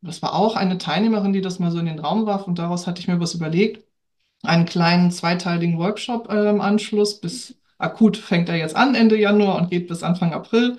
[0.00, 2.86] das war auch eine Teilnehmerin, die das mal so in den Raum warf und daraus
[2.86, 3.86] hatte ich mir was überlegt,
[4.44, 7.20] einen kleinen zweiteiligen Workshop äh, im Anschluss.
[7.20, 10.78] Bis akut fängt er jetzt an, Ende Januar und geht bis Anfang April.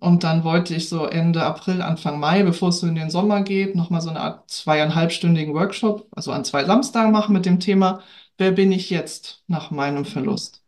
[0.00, 3.42] Und dann wollte ich so Ende April, Anfang Mai, bevor es so in den Sommer
[3.42, 8.02] geht, nochmal so eine Art zweieinhalbstündigen Workshop, also an zwei Samstagen machen mit dem Thema,
[8.38, 10.62] wer bin ich jetzt nach meinem Verlust?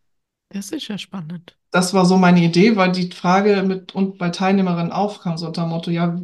[0.50, 4.30] Das ist ja spannend das war so meine Idee, weil die Frage mit und bei
[4.30, 6.18] Teilnehmerinnen aufkam, so unter dem Motto, ja,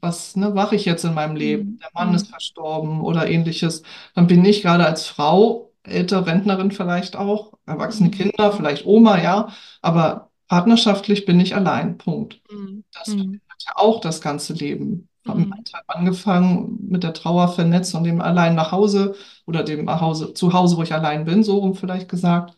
[0.00, 1.64] was ne, mache ich jetzt in meinem Leben?
[1.64, 1.78] Mhm.
[1.82, 2.14] Der Mann Mhm.
[2.14, 3.82] ist verstorben oder ähnliches.
[4.14, 8.12] Dann bin ich gerade als Frau, ältere Rentnerin vielleicht auch, erwachsene Mhm.
[8.12, 9.48] Kinder, vielleicht Oma, ja,
[9.80, 11.96] aber partnerschaftlich bin ich allein.
[11.98, 12.40] Punkt.
[12.50, 12.84] Mhm.
[12.94, 13.14] Das Mhm.
[13.14, 15.08] verändert ja auch das ganze Leben.
[15.24, 15.52] Vom Mhm.
[15.52, 19.14] Alltag angefangen mit der Trauer vernetzt und dem allein nach Hause
[19.46, 22.56] oder dem Hause, zu Hause, wo ich allein bin, so rum vielleicht gesagt.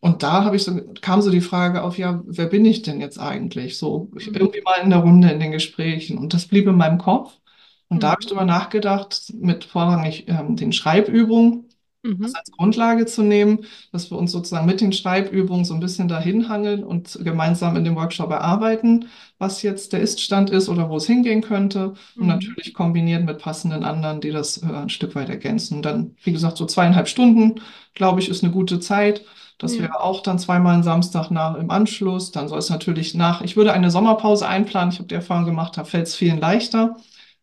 [0.00, 3.00] Und da habe ich so, kam so die Frage auf, ja, wer bin ich denn
[3.00, 3.76] jetzt eigentlich?
[3.78, 4.34] So ich, Mhm.
[4.34, 6.18] irgendwie mal in der Runde in den Gesprächen.
[6.18, 7.38] Und das blieb in meinem Kopf.
[7.88, 8.30] Und da habe ich Mhm.
[8.30, 11.66] drüber nachgedacht, mit vorrangig ähm, den Schreibübungen
[12.22, 12.34] das Mhm.
[12.34, 16.48] als Grundlage zu nehmen, dass wir uns sozusagen mit den Schreibübungen so ein bisschen dahin
[16.50, 21.06] hangeln und gemeinsam in dem Workshop erarbeiten, was jetzt der Ist-Stand ist oder wo es
[21.06, 21.94] hingehen könnte.
[22.18, 22.28] Und Mhm.
[22.28, 25.76] natürlich kombiniert mit passenden anderen, die das äh, ein Stück weit ergänzen.
[25.78, 27.60] Und dann, wie gesagt, so zweieinhalb Stunden,
[27.94, 29.24] glaube ich, ist eine gute Zeit.
[29.60, 29.82] Das Ja.
[29.84, 32.32] wäre auch dann zweimal einen Samstag nach im Anschluss.
[32.32, 34.90] Dann soll es natürlich nach, ich würde eine Sommerpause einplanen.
[34.92, 36.96] Ich habe die Erfahrung gemacht, da fällt es vielen leichter,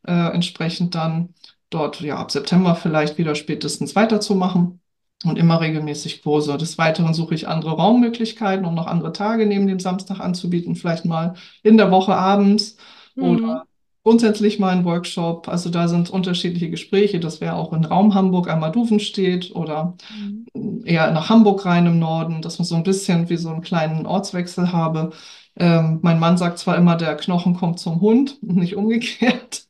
[0.08, 1.36] äh, entsprechend dann
[1.70, 4.82] dort ja ab September vielleicht wieder spätestens weiterzumachen
[5.26, 6.58] und immer regelmäßig Kurse.
[6.58, 11.06] Des Weiteren suche ich andere Raummöglichkeiten, um noch andere Tage neben dem Samstag anzubieten, vielleicht
[11.06, 12.78] mal in der Woche abends
[13.16, 13.28] Mhm.
[13.28, 13.67] oder
[14.08, 15.48] grundsätzlich mal ein Workshop.
[15.50, 17.20] Also da sind unterschiedliche Gespräche.
[17.20, 20.48] Das wäre auch in Raum Hamburg einmal Duvenstedt oder Mhm.
[20.86, 24.06] eher nach Hamburg rein im Norden, dass man so ein bisschen wie so einen kleinen
[24.06, 25.12] Ortswechsel habe.
[25.58, 29.66] Ähm, mein Mann sagt zwar immer, der Knochen kommt zum Hund, nicht umgekehrt.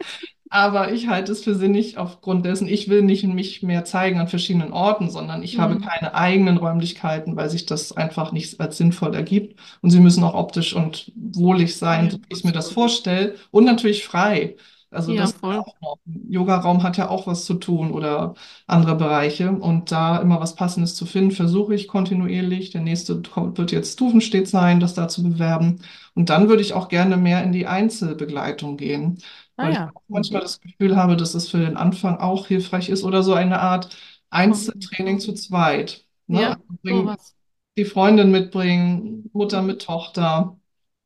[0.50, 4.30] Aber ich halte es für sinnig aufgrund dessen, ich will nicht mich mehr zeigen an
[4.30, 5.82] verschiedenen Orten, sondern ich habe Mhm.
[5.82, 9.60] keine eigenen Räumlichkeiten, weil sich das einfach nicht als sinnvoll ergibt.
[9.82, 13.36] Und sie müssen auch optisch und wohlig sein, Ja, so wie ich mir das vorstelle.
[13.52, 14.56] Und natürlich frei.
[14.90, 15.64] Also Ja, das voll.
[15.66, 15.98] auch noch.
[16.30, 18.36] Yogaraum hat ja auch was zu tun oder
[18.68, 19.52] andere Bereiche.
[19.52, 22.70] Und da immer was Passendes zu finden, versuche ich kontinuierlich.
[22.72, 25.82] Der nächste kommt, wird jetzt Stufenstedt sein, das da zu bewerben.
[26.16, 29.18] Und dann würde ich auch gerne mehr in die Einzelbegleitung gehen
[29.60, 29.94] weil ich ja.
[29.94, 33.34] auch manchmal das Gefühl habe, dass es für den Anfang auch hilfreich ist oder so
[33.34, 33.96] eine Art
[34.30, 36.06] Einzeltraining zu zweit.
[36.28, 36.42] Ne?
[36.42, 37.36] Ja, Also sowas.
[37.78, 40.60] die Freundin mitbringen, Mutter mit Tochter,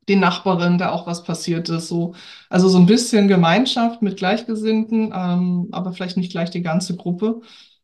[0.08, 1.88] die Nachbarin, da auch was passiert ist.
[1.90, 2.16] So.
[2.50, 7.42] Also so ein bisschen Gemeinschaft mit Gleichgesinnten, ähm, aber vielleicht nicht gleich die ganze Gruppe.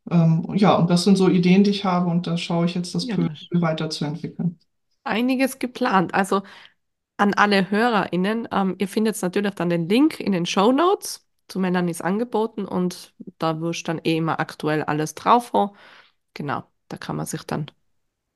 [0.10, 2.96] Ähm, ja, und das sind so Ideen, die ich habe und da schaue ich jetzt,
[2.96, 4.60] das Ja, peu weiterzuentwickeln.
[5.04, 6.14] einiges geplant.
[6.14, 6.44] Also
[7.18, 11.60] an alle HörerInnen, ähm, ihr findet natürlich dann den Link in den Show Notes zu
[11.60, 15.54] Melanies Angeboten und da wirst dann eh immer aktuell alles drauf.
[15.54, 15.76] haben.
[16.34, 17.72] Genau, da kann man sich dann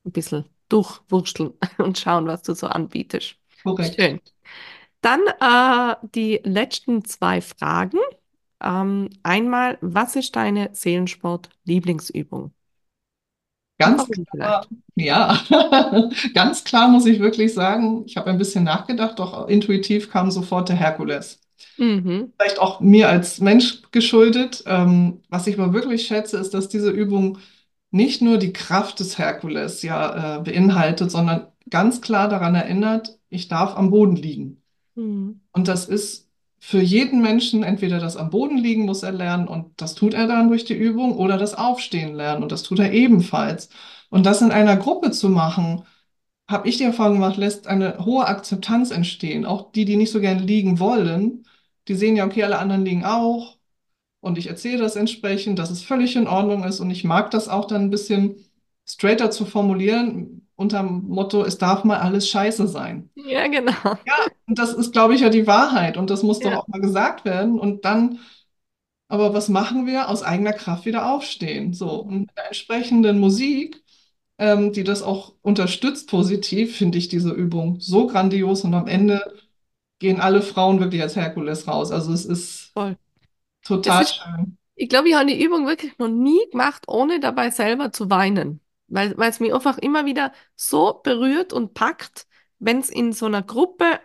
[0.06, 3.36] ein bisschen durchwursteln und schauen, was du so anbietest.
[3.64, 3.96] Korrekt.
[4.00, 4.22] Schön.
[5.02, 8.00] Dann äh, die letzten zwei Fragen.
[8.62, 12.54] Ähm, einmal, was ist deine Seelensport-Lieblingsübung?
[13.82, 14.70] Ganz klar, vielleicht?
[14.96, 15.40] ja,
[16.34, 20.70] ganz klar muss ich wirklich sagen, ich habe ein bisschen nachgedacht, doch intuitiv kam sofort
[20.70, 21.40] der Herkules.
[21.78, 22.34] Mhm.
[22.38, 24.64] Vielleicht auch mir als Mensch geschuldet.
[24.66, 27.38] Ähm, was ich aber wirklich schätze, ist, dass diese Übung
[27.92, 33.48] nicht nur die Kraft des Herkules ja äh, beinhaltet, sondern ganz klar daran erinnert, ich
[33.48, 34.62] darf am Boden liegen.
[34.96, 35.42] Mhm.
[35.52, 36.31] Und das ist
[36.64, 40.28] für jeden Menschen entweder das am Boden liegen muss er lernen und das tut er
[40.28, 43.70] dann durch die Übung oder das Aufstehen lernen und das tut er ebenfalls.
[44.10, 45.84] Und das in einer Gruppe zu machen,
[46.50, 49.46] habe ich die Erfahrung gemacht, lässt eine hohe Akzeptanz entstehen.
[49.46, 51.46] Auch die, die nicht so gerne liegen wollen,
[51.88, 53.58] die sehen ja, okay, alle anderen liegen auch
[54.22, 57.50] und ich erzähle das entsprechend, dass es völlig in Ordnung ist und ich mag das
[57.50, 58.38] auch dann ein bisschen
[58.86, 63.12] straighter zu formulieren unter dem Motto, es darf mal alles scheiße sein.
[63.16, 63.98] Ja, genau.
[64.06, 64.14] Ja,
[64.48, 66.82] und das ist, glaube ich, ja die Wahrheit und das muss doch Ja, auch mal
[66.82, 68.20] gesagt werden und dann,
[69.10, 70.10] aber was machen wir?
[70.10, 71.74] Aus eigener Kraft wieder aufstehen.
[71.74, 73.84] So, und mit der entsprechenden Musik,
[74.40, 79.22] ähm, die das auch unterstützt positiv, finde ich diese Übung so grandios und am Ende
[80.00, 81.92] gehen alle Frauen wirklich als Herkules raus.
[81.92, 82.98] Also es ist voll.
[83.64, 84.58] Total ist schön.
[84.76, 88.62] Ich glaube, ich habe die Übung wirklich noch nie gemacht, ohne dabei selber zu weinen.
[88.92, 92.28] Weil, es mich einfach immer wieder so berührt und packt,
[92.60, 94.00] wenn es in so einer Gruppe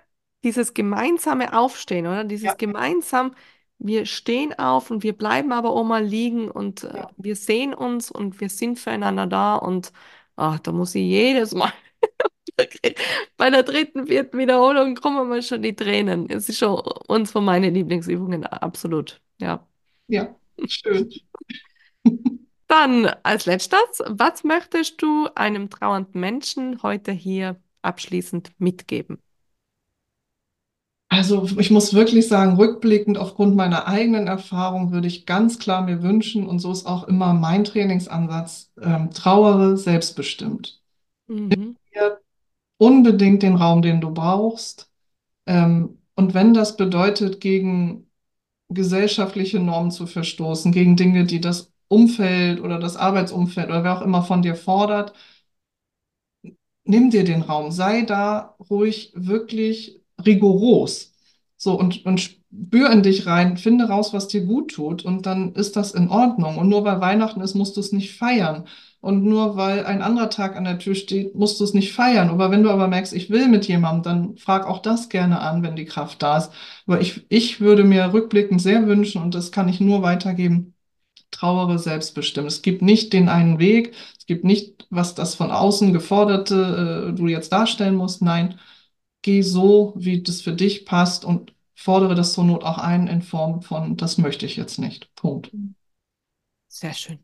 [0.44, 2.24] dieses gemeinsame Aufstehen, oder?
[2.24, 3.34] Dieses Ja, gemeinsam,
[3.78, 7.74] wir stehen auf und wir bleiben aber auch mal liegen und äh, ja, wir sehen
[7.74, 9.92] uns und wir sind füreinander da und
[10.36, 11.72] ach, da muss ich jedes Mal
[13.36, 16.28] bei der dritten, vierten Wiederholung kommen mir schon die Tränen.
[16.30, 19.20] Es ist schon uns von meinen Lieblingsübungen, absolut.
[19.40, 19.66] Ja.
[20.08, 20.34] ja,
[20.66, 21.10] schön.
[22.66, 29.18] Dann als letztes, was möchtest du einem trauernden Menschen heute hier abschließend mitgeben?
[31.08, 36.02] Also ich muss wirklich sagen, rückblickend aufgrund meiner eigenen Erfahrung würde ich ganz klar mir
[36.02, 40.82] wünschen, und so ist auch immer mein Trainingsansatz, ähm, trauere selbstbestimmt.
[41.28, 41.76] Mhm.
[42.78, 44.90] Unbedingt den Raum, den du brauchst.
[45.46, 48.10] Ähm, und wenn das bedeutet, gegen
[48.68, 54.02] gesellschaftliche Normen zu verstoßen, gegen Dinge, die das Umfeld oder das Arbeitsumfeld oder wer auch
[54.02, 55.12] immer von dir fordert,
[56.84, 61.12] nimm dir den Raum, sei da ruhig wirklich rigoros.
[61.56, 65.54] So und, und spür in dich rein, finde raus, was dir gut tut und dann
[65.54, 66.58] ist das in Ordnung.
[66.58, 68.66] Und nur weil Weihnachten ist, musst du es nicht feiern.
[69.00, 72.28] Und nur weil ein anderer Tag an der Tür steht, musst du es nicht feiern.
[72.28, 75.62] Aber wenn du aber merkst, ich will mit jemandem, dann frag auch das gerne an,
[75.62, 76.50] wenn die Kraft da ist.
[76.86, 80.74] Aber ich, ich würde mir rückblickend sehr wünschen, und das kann ich nur weitergeben,
[81.30, 82.48] trauere selbstbestimmt.
[82.48, 87.14] Es gibt nicht den einen Weg, es gibt nicht, was das von außen geforderte, äh,
[87.14, 88.22] du jetzt darstellen musst.
[88.22, 88.58] Nein,
[89.22, 93.22] geh so, wie das für dich passt und fordere das zur Not auch ein in
[93.22, 95.14] Form von, das möchte ich jetzt nicht.
[95.14, 95.50] Punkt.
[96.68, 97.18] Sehr schön.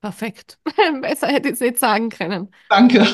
[0.00, 0.58] Perfekt.
[1.02, 2.50] Besser hätte ich es nicht sagen können.
[2.68, 3.06] Danke.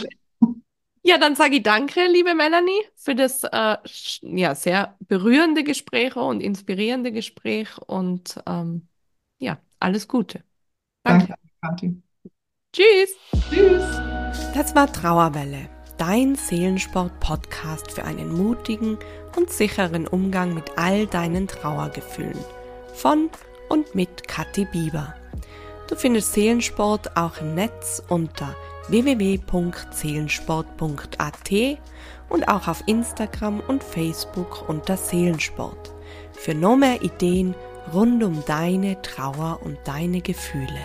[1.07, 3.77] Ja, dann sage ich danke, liebe Melanie, für das äh,
[4.23, 8.89] ja, sehr berührende Gespräch und inspirierende Gespräch und ähm,
[9.39, 10.43] ja, alles Gute.
[11.03, 11.29] Danke.
[11.29, 12.03] Danke, Kathi.
[12.73, 13.11] Tschüss.
[13.51, 13.85] Tschüss.
[14.55, 18.99] Das war Trauerwelle, dein Seelensport-Podcast für einen mutigen
[19.37, 22.39] und sicheren Umgang mit all deinen Trauergefühlen.
[22.95, 23.31] Von
[23.69, 25.15] und mit Kathi Bieber.
[25.89, 28.55] Du findest Seelensport auch im Netz unter
[28.89, 31.51] www.seelensport.at
[32.29, 35.93] und auch auf Instagram und Facebook unter Seelensport.
[36.33, 37.55] Für noch mehr Ideen
[37.93, 40.81] rund um deine Trauer und deine Gefühle.